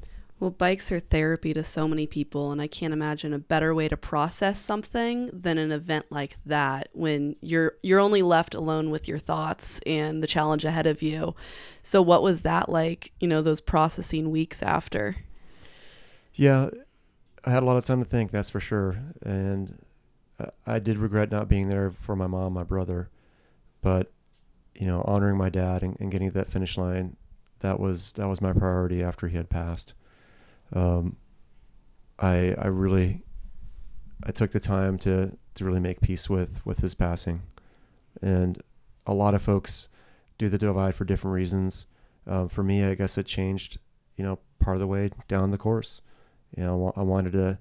[0.40, 3.88] Well, bikes are therapy to so many people, and I can't imagine a better way
[3.88, 9.06] to process something than an event like that when you're you're only left alone with
[9.06, 11.34] your thoughts and the challenge ahead of you.
[11.82, 15.16] So what was that like, you know, those processing weeks after?
[16.32, 16.70] Yeah,
[17.44, 18.98] I had a lot of time to think, that's for sure.
[19.20, 19.84] And
[20.66, 23.10] I did regret not being there for my mom, my brother,
[23.82, 24.10] but
[24.74, 27.18] you know, honoring my dad and, and getting to that finish line,
[27.58, 29.92] that was that was my priority after he had passed
[30.72, 31.16] um,
[32.18, 33.22] I I really
[34.24, 37.42] I took the time to to really make peace with with his passing,
[38.22, 38.60] and
[39.06, 39.88] a lot of folks
[40.38, 41.86] do the divide for different reasons.
[42.26, 43.78] Um, for me, I guess it changed,
[44.16, 46.00] you know, part of the way down the course.
[46.56, 47.58] You know, I wanted to,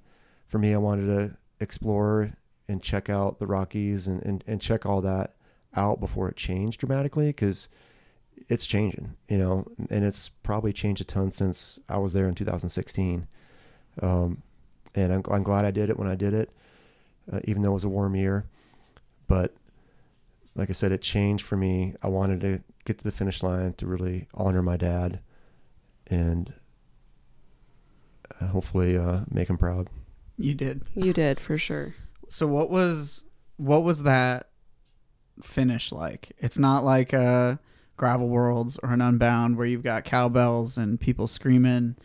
[0.48, 2.34] for me, I wanted to explore
[2.68, 5.36] and check out the Rockies and, and, and check all that
[5.76, 7.70] out before it changed dramatically because
[8.48, 12.36] it's changing, you know, and it's probably changed a ton since I was there in
[12.36, 13.28] 2016.
[14.02, 14.42] Um,
[14.96, 16.50] and I'm, I'm, glad I did it when I did it,
[17.32, 18.46] uh, even though it was a warm year.
[19.28, 19.54] But
[20.56, 21.96] like I said, it changed for me.
[22.02, 25.20] I wanted to get to the finish line to really honor my dad
[26.08, 26.54] and
[28.40, 29.90] uh, hopefully uh, make him proud.
[30.38, 30.84] You did.
[30.96, 31.96] You did for sure.
[32.30, 33.24] So what was
[33.58, 34.50] what was that
[35.42, 36.32] finish like?
[36.40, 37.60] It's not like a
[38.00, 41.96] gravel worlds or an unbound where you've got cowbells and people screaming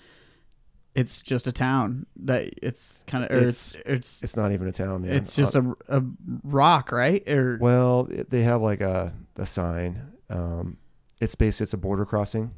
[0.95, 4.73] it's just a town that it's kind of it's, it's, it's it's not even a
[4.73, 5.13] town man.
[5.13, 6.03] it's just uh, a, a
[6.45, 7.29] rock right?
[7.29, 10.77] Or well they have like a, a sign um
[11.21, 12.53] it's basically it's a border crossing.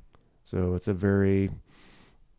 [0.45, 1.51] So it's a very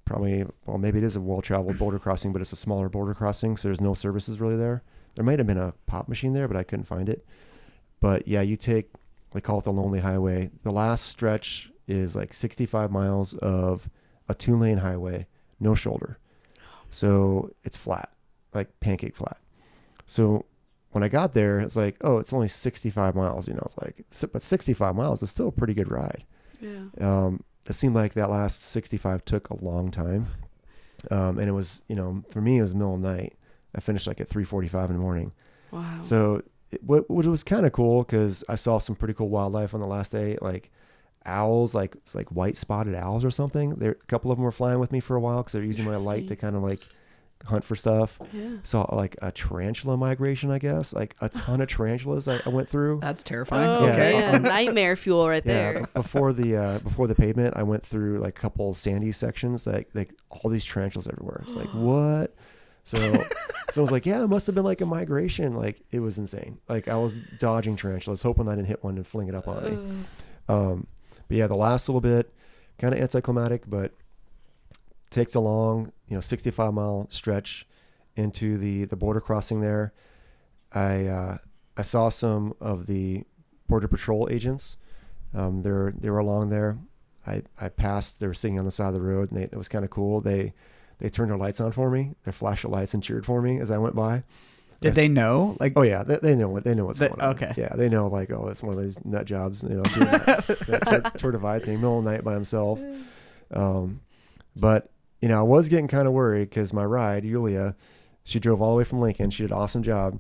[0.06, 3.14] probably well maybe it is a well traveled border crossing but it's a smaller border
[3.14, 4.84] crossing so there's no services really there.
[5.16, 7.26] There might have been a pop machine there but i couldn't find it.
[8.00, 8.91] But yeah you take
[9.32, 10.50] they call it the Lonely Highway.
[10.64, 13.90] The last stretch is like 65 miles of
[14.30, 15.28] a two lane highway,
[15.60, 16.18] no shoulder.
[16.90, 18.12] So it's flat,
[18.54, 19.38] like pancake flat.
[20.06, 20.46] So
[20.92, 23.48] when I got there, it's like, oh, it's only 65 miles.
[23.48, 26.24] You know, it's like, but 65 miles is still a pretty good ride.
[26.60, 26.86] Yeah.
[27.00, 30.28] Um, it seemed like that last 65 took a long time.
[31.12, 33.38] Um, and it was, you know, for me, it was middle of night.
[33.76, 35.34] I finished like at 3:45 in the morning.
[35.72, 36.00] Wow.
[36.02, 36.42] So
[36.82, 39.88] what which was kind of cool because I saw some pretty cool wildlife on the
[39.88, 40.72] last day, like
[41.26, 43.72] owls, like it's like white spotted owls or something.
[43.72, 45.86] There, a couple of them were flying with me for a while because they're using
[45.86, 46.82] my light to kind of like
[47.45, 48.20] hunt for stuff.
[48.34, 48.57] Yeah.
[48.63, 52.68] Saw like a tarantula migration, I guess, like a ton of tarantulas I, I went
[52.68, 52.99] through.
[52.99, 53.70] That's terrifying.
[53.70, 55.88] Oh, okay, yeah, nightmare fuel right yeah, there.
[55.93, 59.89] before the uh, before the pavement, I went through like a couple sandy sections, like
[59.93, 61.43] like all these tarantulas everywhere.
[61.45, 62.34] It's like what?
[62.84, 62.97] So,
[63.72, 65.55] so I was like, yeah, it must have been like a migration.
[65.55, 66.59] Like it was insane.
[66.70, 69.63] Like I was dodging tarantulas, hoping I didn't hit one and fling it up on
[69.63, 70.05] me.
[70.49, 70.88] Um,
[71.28, 72.34] but yeah, the last little bit,
[72.78, 73.91] kind of anticlimactic, but
[75.09, 77.68] takes a long, you know, 65 mile stretch
[78.15, 79.93] into the the border crossing there.
[80.72, 81.38] I uh,
[81.76, 83.24] I saw some of the
[83.68, 84.78] border patrol agents.
[85.34, 86.78] Um, they're they were along there.
[87.26, 88.20] I I passed.
[88.20, 89.91] They were sitting on the side of the road, and they, it was kind of
[89.91, 90.22] cool.
[90.22, 90.53] They
[91.00, 92.34] they turned their lights on for me, their
[92.66, 94.24] lights and cheered for me as I went by.
[94.80, 95.58] Did they know?
[95.60, 97.30] Like, oh yeah, they, they know what they know what's going on.
[97.32, 100.45] Okay, yeah, they know like, oh, it's one of those nut jobs, you know, that,
[101.04, 102.80] that, tour divide thing, middle of the night by himself.
[103.52, 104.02] Um,
[104.56, 104.91] but
[105.22, 107.76] you know, I was getting kind of worried because my ride, Julia,
[108.24, 109.32] she drove all the way from Lincoln.
[109.32, 110.20] She did an awesome job,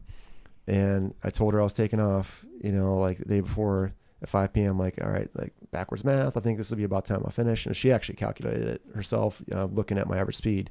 [0.65, 2.43] and I told her I was taking off.
[2.63, 4.77] You know, like the day before at 5 p.m.
[4.77, 6.37] Like, all right, like backwards math.
[6.37, 7.65] I think this will be about time I finish.
[7.65, 10.69] And she actually calculated it herself, uh, looking at my average speed,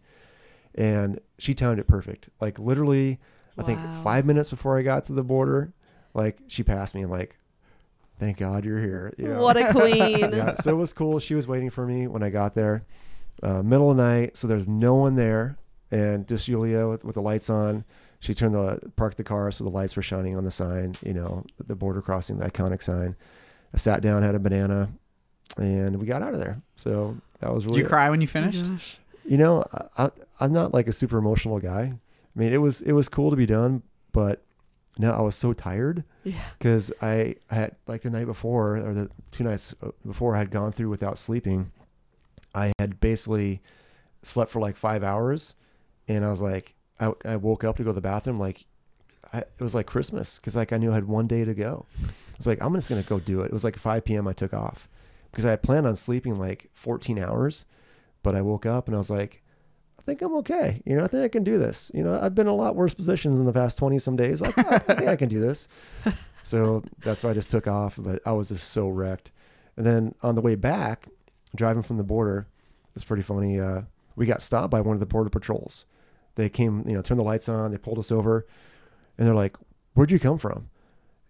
[0.74, 2.28] and she timed it perfect.
[2.40, 3.18] Like literally,
[3.58, 5.72] I think five minutes before I got to the border,
[6.14, 7.02] like she passed me.
[7.02, 7.36] and like,
[8.18, 9.14] thank God you're here.
[9.16, 9.40] You know?
[9.40, 10.18] What a queen.
[10.32, 11.18] yeah, so it was cool.
[11.18, 12.84] She was waiting for me when I got there,
[13.42, 14.36] uh, middle of the night.
[14.36, 15.56] So there's no one there,
[15.90, 17.84] and just Julia with, with the lights on
[18.20, 21.12] she turned the parked the car so the lights were shining on the sign you
[21.12, 23.16] know the border crossing the iconic sign
[23.74, 24.88] I sat down, had a banana,
[25.56, 26.60] and we got out of there.
[26.76, 27.78] So that was really.
[27.78, 28.64] Did you cry when you finished?
[28.66, 28.78] Oh
[29.26, 29.64] you know,
[29.98, 30.10] I,
[30.40, 31.92] I'm not like a super emotional guy.
[31.92, 34.42] I mean, it was it was cool to be done, but
[34.98, 36.04] no, I was so tired.
[36.24, 36.42] Yeah.
[36.58, 40.38] Because I, I had like the night before or the two nights uh, before I
[40.38, 41.72] had gone through without sleeping.
[42.54, 43.60] I had basically
[44.22, 45.54] slept for like five hours,
[46.08, 48.64] and I was like, I, I woke up to go to the bathroom like,
[49.32, 51.84] I, it was like Christmas because like I knew I had one day to go.
[52.36, 53.46] It's like I'm just gonna go do it.
[53.46, 54.28] It was like 5 p.m.
[54.28, 54.88] I took off
[55.30, 57.64] because I had planned on sleeping like 14 hours,
[58.22, 59.42] but I woke up and I was like,
[59.98, 60.82] I think I'm okay.
[60.84, 61.90] You know, I think I can do this.
[61.94, 64.40] You know, I've been in a lot worse positions in the past 20 some days.
[64.40, 65.68] Like, I think I can do this.
[66.46, 67.98] So that's why I just took off.
[67.98, 69.32] But I was just so wrecked.
[69.76, 71.08] And then on the way back,
[71.56, 72.46] driving from the border,
[72.94, 73.58] it's pretty funny.
[73.58, 73.82] Uh,
[74.14, 75.86] we got stopped by one of the border patrols.
[76.36, 77.72] They came, you know, turned the lights on.
[77.72, 78.46] They pulled us over,
[79.18, 79.56] and they're like,
[79.94, 80.68] "Where'd you come from?"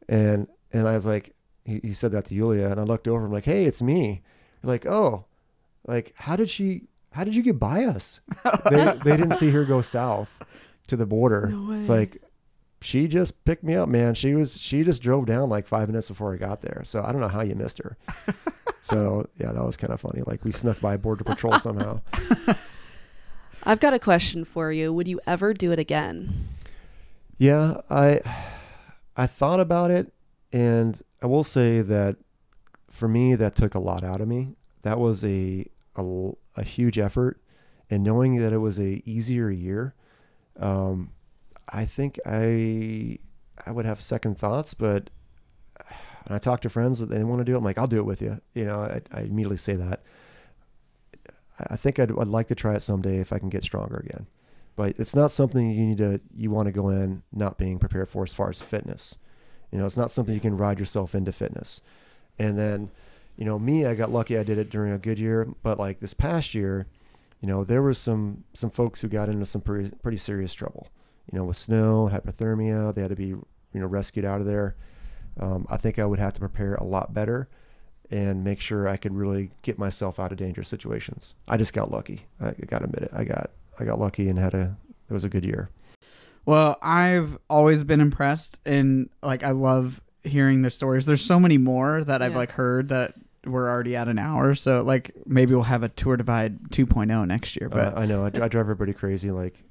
[0.07, 3.25] And and I was like, he, he said that to Julia, and I looked over.
[3.25, 4.23] I'm like, "Hey, it's me."
[4.63, 5.25] They're like, "Oh,
[5.87, 6.85] like how did she?
[7.13, 8.21] How did you get by us?"
[8.71, 10.31] they they didn't see her go south
[10.87, 11.49] to the border.
[11.49, 12.23] No It's like
[12.81, 14.15] she just picked me up, man.
[14.15, 16.83] She was she just drove down like five minutes before I got there.
[16.85, 17.97] So I don't know how you missed her.
[18.81, 20.23] so yeah, that was kind of funny.
[20.27, 22.01] Like we snuck by border patrol somehow.
[23.65, 24.93] I've got a question for you.
[24.93, 26.49] Would you ever do it again?
[27.39, 28.21] Yeah, I
[29.17, 30.13] I thought about it,
[30.53, 32.17] and I will say that
[32.91, 34.57] for me, that took a lot out of me.
[34.83, 35.67] That was a
[35.97, 37.41] a, a huge effort,
[37.91, 39.95] and knowing that it was a easier year,
[40.59, 41.13] um,
[41.69, 43.19] I think I
[43.67, 44.75] I would have second thoughts.
[44.75, 45.11] But
[46.27, 47.99] when I talk to friends that they want to do it, I'm like, I'll do
[47.99, 48.41] it with you.
[48.55, 50.03] You know, I, I immediately say that.
[51.59, 53.97] I I think I'd, I'd like to try it someday if I can get stronger
[53.97, 54.27] again
[54.77, 58.09] but it's not something you need to you want to go in not being prepared
[58.09, 59.17] for as far as fitness
[59.77, 61.83] you know it's not something you can ride yourself into fitness.
[62.39, 62.91] And then
[63.37, 66.01] you know me i got lucky i did it during a good year but like
[66.01, 66.87] this past year
[67.43, 70.89] you know there were some some folks who got into some pretty pretty serious trouble.
[71.31, 74.75] You know with snow hypothermia they had to be you know rescued out of there.
[75.39, 77.47] Um, i think i would have to prepare a lot better
[78.11, 81.35] and make sure i could really get myself out of dangerous situations.
[81.47, 82.25] I just got lucky.
[82.41, 84.79] I gotta admit it i got I got lucky and had a
[85.11, 85.69] it was a good year.
[86.47, 91.05] Well, I've always been impressed and like I love hearing their stories.
[91.07, 92.39] There's so many more that I've Yeah.
[92.39, 94.55] like heard that we're already at an hour.
[94.55, 97.69] So like maybe we'll have a tour divide 2.0 next year.
[97.69, 99.31] But Uh, I know I, I drive everybody crazy.
[99.31, 99.63] Like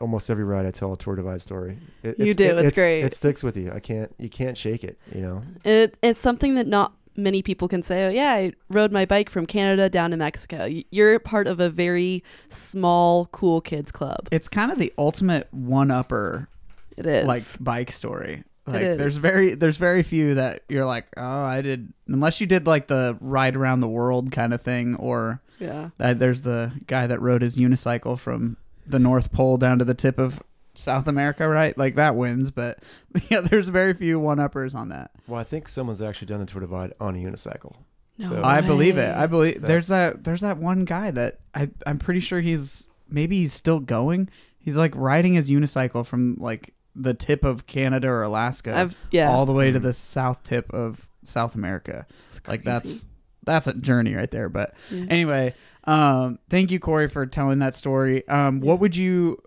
[0.00, 1.78] almost every ride, I tell a tour divide story.
[2.02, 3.02] It, You do, it's great.
[3.04, 3.72] It sticks with you.
[3.72, 4.98] I can't you can't shake it.
[5.14, 5.42] You know.
[5.64, 9.30] It, it's something that not many people can say, oh, yeah, I rode my bike
[9.30, 10.68] from Canada down to Mexico.
[10.90, 14.28] You're part of a very small, cool kids club.
[14.30, 16.48] it's kind of the ultimate one upper
[16.96, 17.26] It is.
[17.26, 18.44] like bike story.
[18.66, 18.96] Like is.
[18.98, 22.86] there's very there's very few that you're like, "Oh, I did unless you did like
[22.86, 25.90] the ride around the world kind of thing or yeah.
[25.98, 28.56] that there's the guy that rode his unicycle from
[28.86, 30.40] the North Pole down to the tip of
[30.74, 31.76] South America, right?
[31.76, 32.78] Like that wins, but
[33.28, 35.10] yeah, there's very few one uppers on that.
[35.26, 37.76] Well, I think someone's actually done the tour divide on a unicycle.
[38.18, 39.14] No So- I believe it.
[39.14, 43.38] I believe there's that there's that one guy that I I'm pretty sure he's maybe
[43.38, 44.28] he's still going.
[44.58, 49.30] He's like riding his unicycle from like the tip of Canada or Alaska I've, yeah.
[49.30, 49.82] all the way to Mhm.
[49.82, 52.06] the south tip of South America.
[52.30, 53.06] It's Like that's
[53.44, 55.06] that's a journey right there, but Yeah.
[55.08, 55.54] anyway,
[55.84, 58.26] um, thank you, Corey, for telling that story.
[58.28, 59.38] Um, what would you,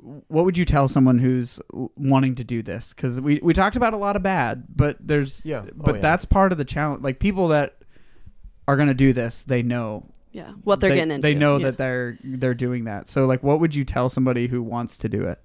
[0.00, 1.60] what would you tell someone who's
[1.96, 2.92] wanting to do this?
[2.92, 5.64] Because we we talked about a lot of bad, but there's Yeah.
[5.66, 6.00] Oh, but yeah.
[6.00, 7.02] that's part of the challenge.
[7.02, 7.76] Like people that
[8.66, 10.52] are gonna do this, they know yeah.
[10.62, 11.26] What they're they, getting into.
[11.26, 11.66] They know Yeah.
[11.66, 13.08] that they're they're doing that.
[13.08, 15.40] So like, what would you tell somebody who wants to do it?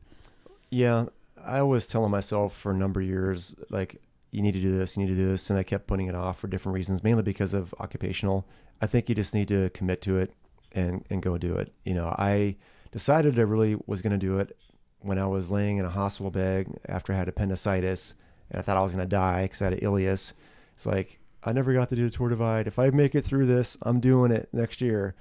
[0.70, 1.06] Yeah,
[1.43, 4.01] I was telling myself for a number of years, like,
[4.32, 5.49] you need to do this, you need to do this.
[5.49, 8.45] And I kept putting it off for different reasons, mainly because of occupational.
[8.82, 10.34] I think you just need to commit to it
[10.72, 11.72] and, and go do it.
[11.86, 12.56] You know, I
[12.94, 14.56] decided I really was going to do it
[15.00, 18.14] when I was laying in a hospital bed after I had appendicitis
[18.50, 20.34] and I thought I was going to die because I had an ileus.
[20.76, 22.68] It's like, I never got to do the Tour Divide.
[22.68, 25.16] If I make it through this, I'm doing it next year.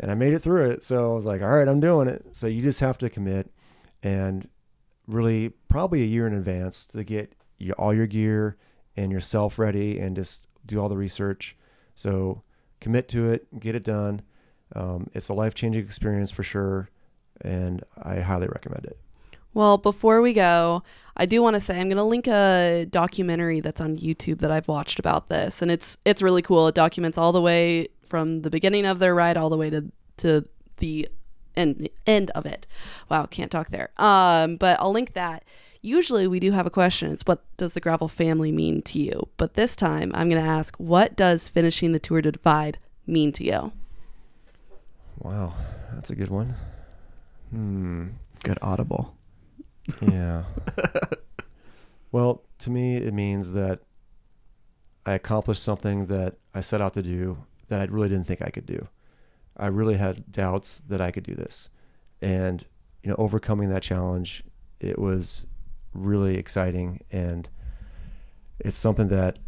[0.00, 0.84] And I made it through it.
[0.84, 2.26] So I was like, all right, I'm doing it.
[2.32, 3.50] So you just have to commit
[4.02, 4.48] and
[5.06, 8.56] really probably a year in advance to get your, all your gear
[8.96, 11.56] and yourself ready and just do all the research.
[11.94, 12.42] So
[12.80, 14.22] commit to it, get it done.
[14.74, 16.90] Um, it's a life changing experience for sure,
[17.40, 18.98] and I highly recommend it.
[19.54, 20.82] Well, before we go,
[21.16, 24.50] I do want to say I'm going to link a documentary that's on YouTube that
[24.50, 26.68] I've watched about this, and it's it's really cool.
[26.68, 29.84] It documents all the way from the beginning of their ride all the way to
[30.18, 30.46] to
[30.78, 31.08] the
[31.54, 32.66] end end of it.
[33.10, 33.90] Wow, can't talk there.
[33.98, 35.44] Um, but I'll link that.
[35.82, 37.12] Usually we do have a question.
[37.12, 39.28] It's what does the gravel family mean to you?
[39.36, 43.32] But this time I'm going to ask, what does finishing the Tour de Divide mean
[43.32, 43.72] to you?
[45.18, 45.54] Wow,
[45.92, 46.54] that's a good one.
[47.52, 48.08] Hmm.
[48.42, 49.14] Good audible.
[50.00, 50.44] Yeah.
[52.12, 53.80] well, to me, it means that
[55.04, 58.48] I accomplished something that I set out to do that I really didn't think I
[58.48, 58.88] could do.
[59.56, 61.68] I really had doubts that I could do this.
[62.22, 62.64] And,
[63.02, 64.44] you know, overcoming that challenge,
[64.80, 65.44] it was
[65.92, 67.00] really exciting.
[67.10, 67.48] And
[68.60, 69.38] it's something that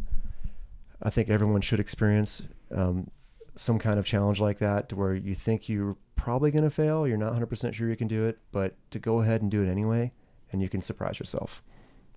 [1.01, 2.43] I think everyone should experience
[2.73, 3.09] um,
[3.55, 7.07] some kind of challenge like that to where you think you're probably going to fail.
[7.07, 9.69] You're not 100% sure you can do it, but to go ahead and do it
[9.69, 10.11] anyway,
[10.51, 11.61] and you can surprise yourself.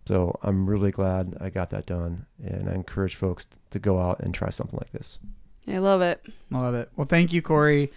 [0.06, 2.24] So I'm really glad I got that done.
[2.42, 5.18] And I encourage folks to go out and try something like this.
[5.66, 6.24] I love it.
[6.52, 6.90] I love it.
[6.96, 7.92] Well, thank you, Corey.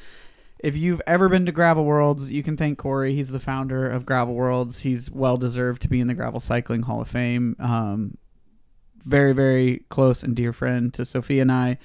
[0.59, 3.15] if you've ever been to Gravel Worlds, you can thank Corey.
[3.15, 4.81] He's the founder of Gravel Worlds.
[4.81, 7.55] He's well deserved to be in the Gravel Cycling Hall of Fame.
[7.59, 8.17] Um,
[9.05, 11.77] very, very close and dear friend to Sophia and I.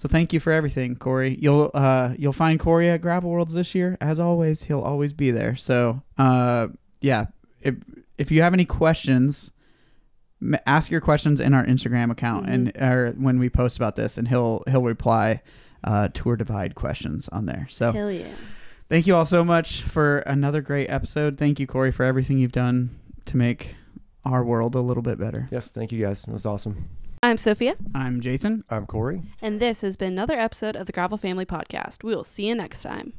[0.00, 1.36] So thank you for everything, Corey.
[1.38, 3.98] You'll uh, you'll find Corey at Gravel Worlds this year.
[4.00, 5.54] As always, he'll always be there.
[5.56, 6.68] So uh,
[7.02, 7.26] yeah,
[7.60, 7.74] if
[8.16, 9.52] if you have any questions,
[10.40, 14.16] m- ask your questions in our Instagram account and or when we post about this,
[14.16, 15.42] and he'll he'll reply
[15.84, 17.66] uh, tour divide questions on there.
[17.68, 18.28] So Hell yeah.
[18.88, 21.36] thank you all so much for another great episode.
[21.36, 23.74] Thank you, Corey, for everything you've done to make
[24.24, 25.46] our world a little bit better.
[25.50, 26.26] Yes, thank you guys.
[26.26, 26.88] It was awesome.
[27.22, 28.64] I'm Sophia, I'm Jason.
[28.70, 29.20] I'm Corey.
[29.42, 32.02] and this has been another episode of the Gravel Family Podcast.
[32.02, 33.08] We will see you next time.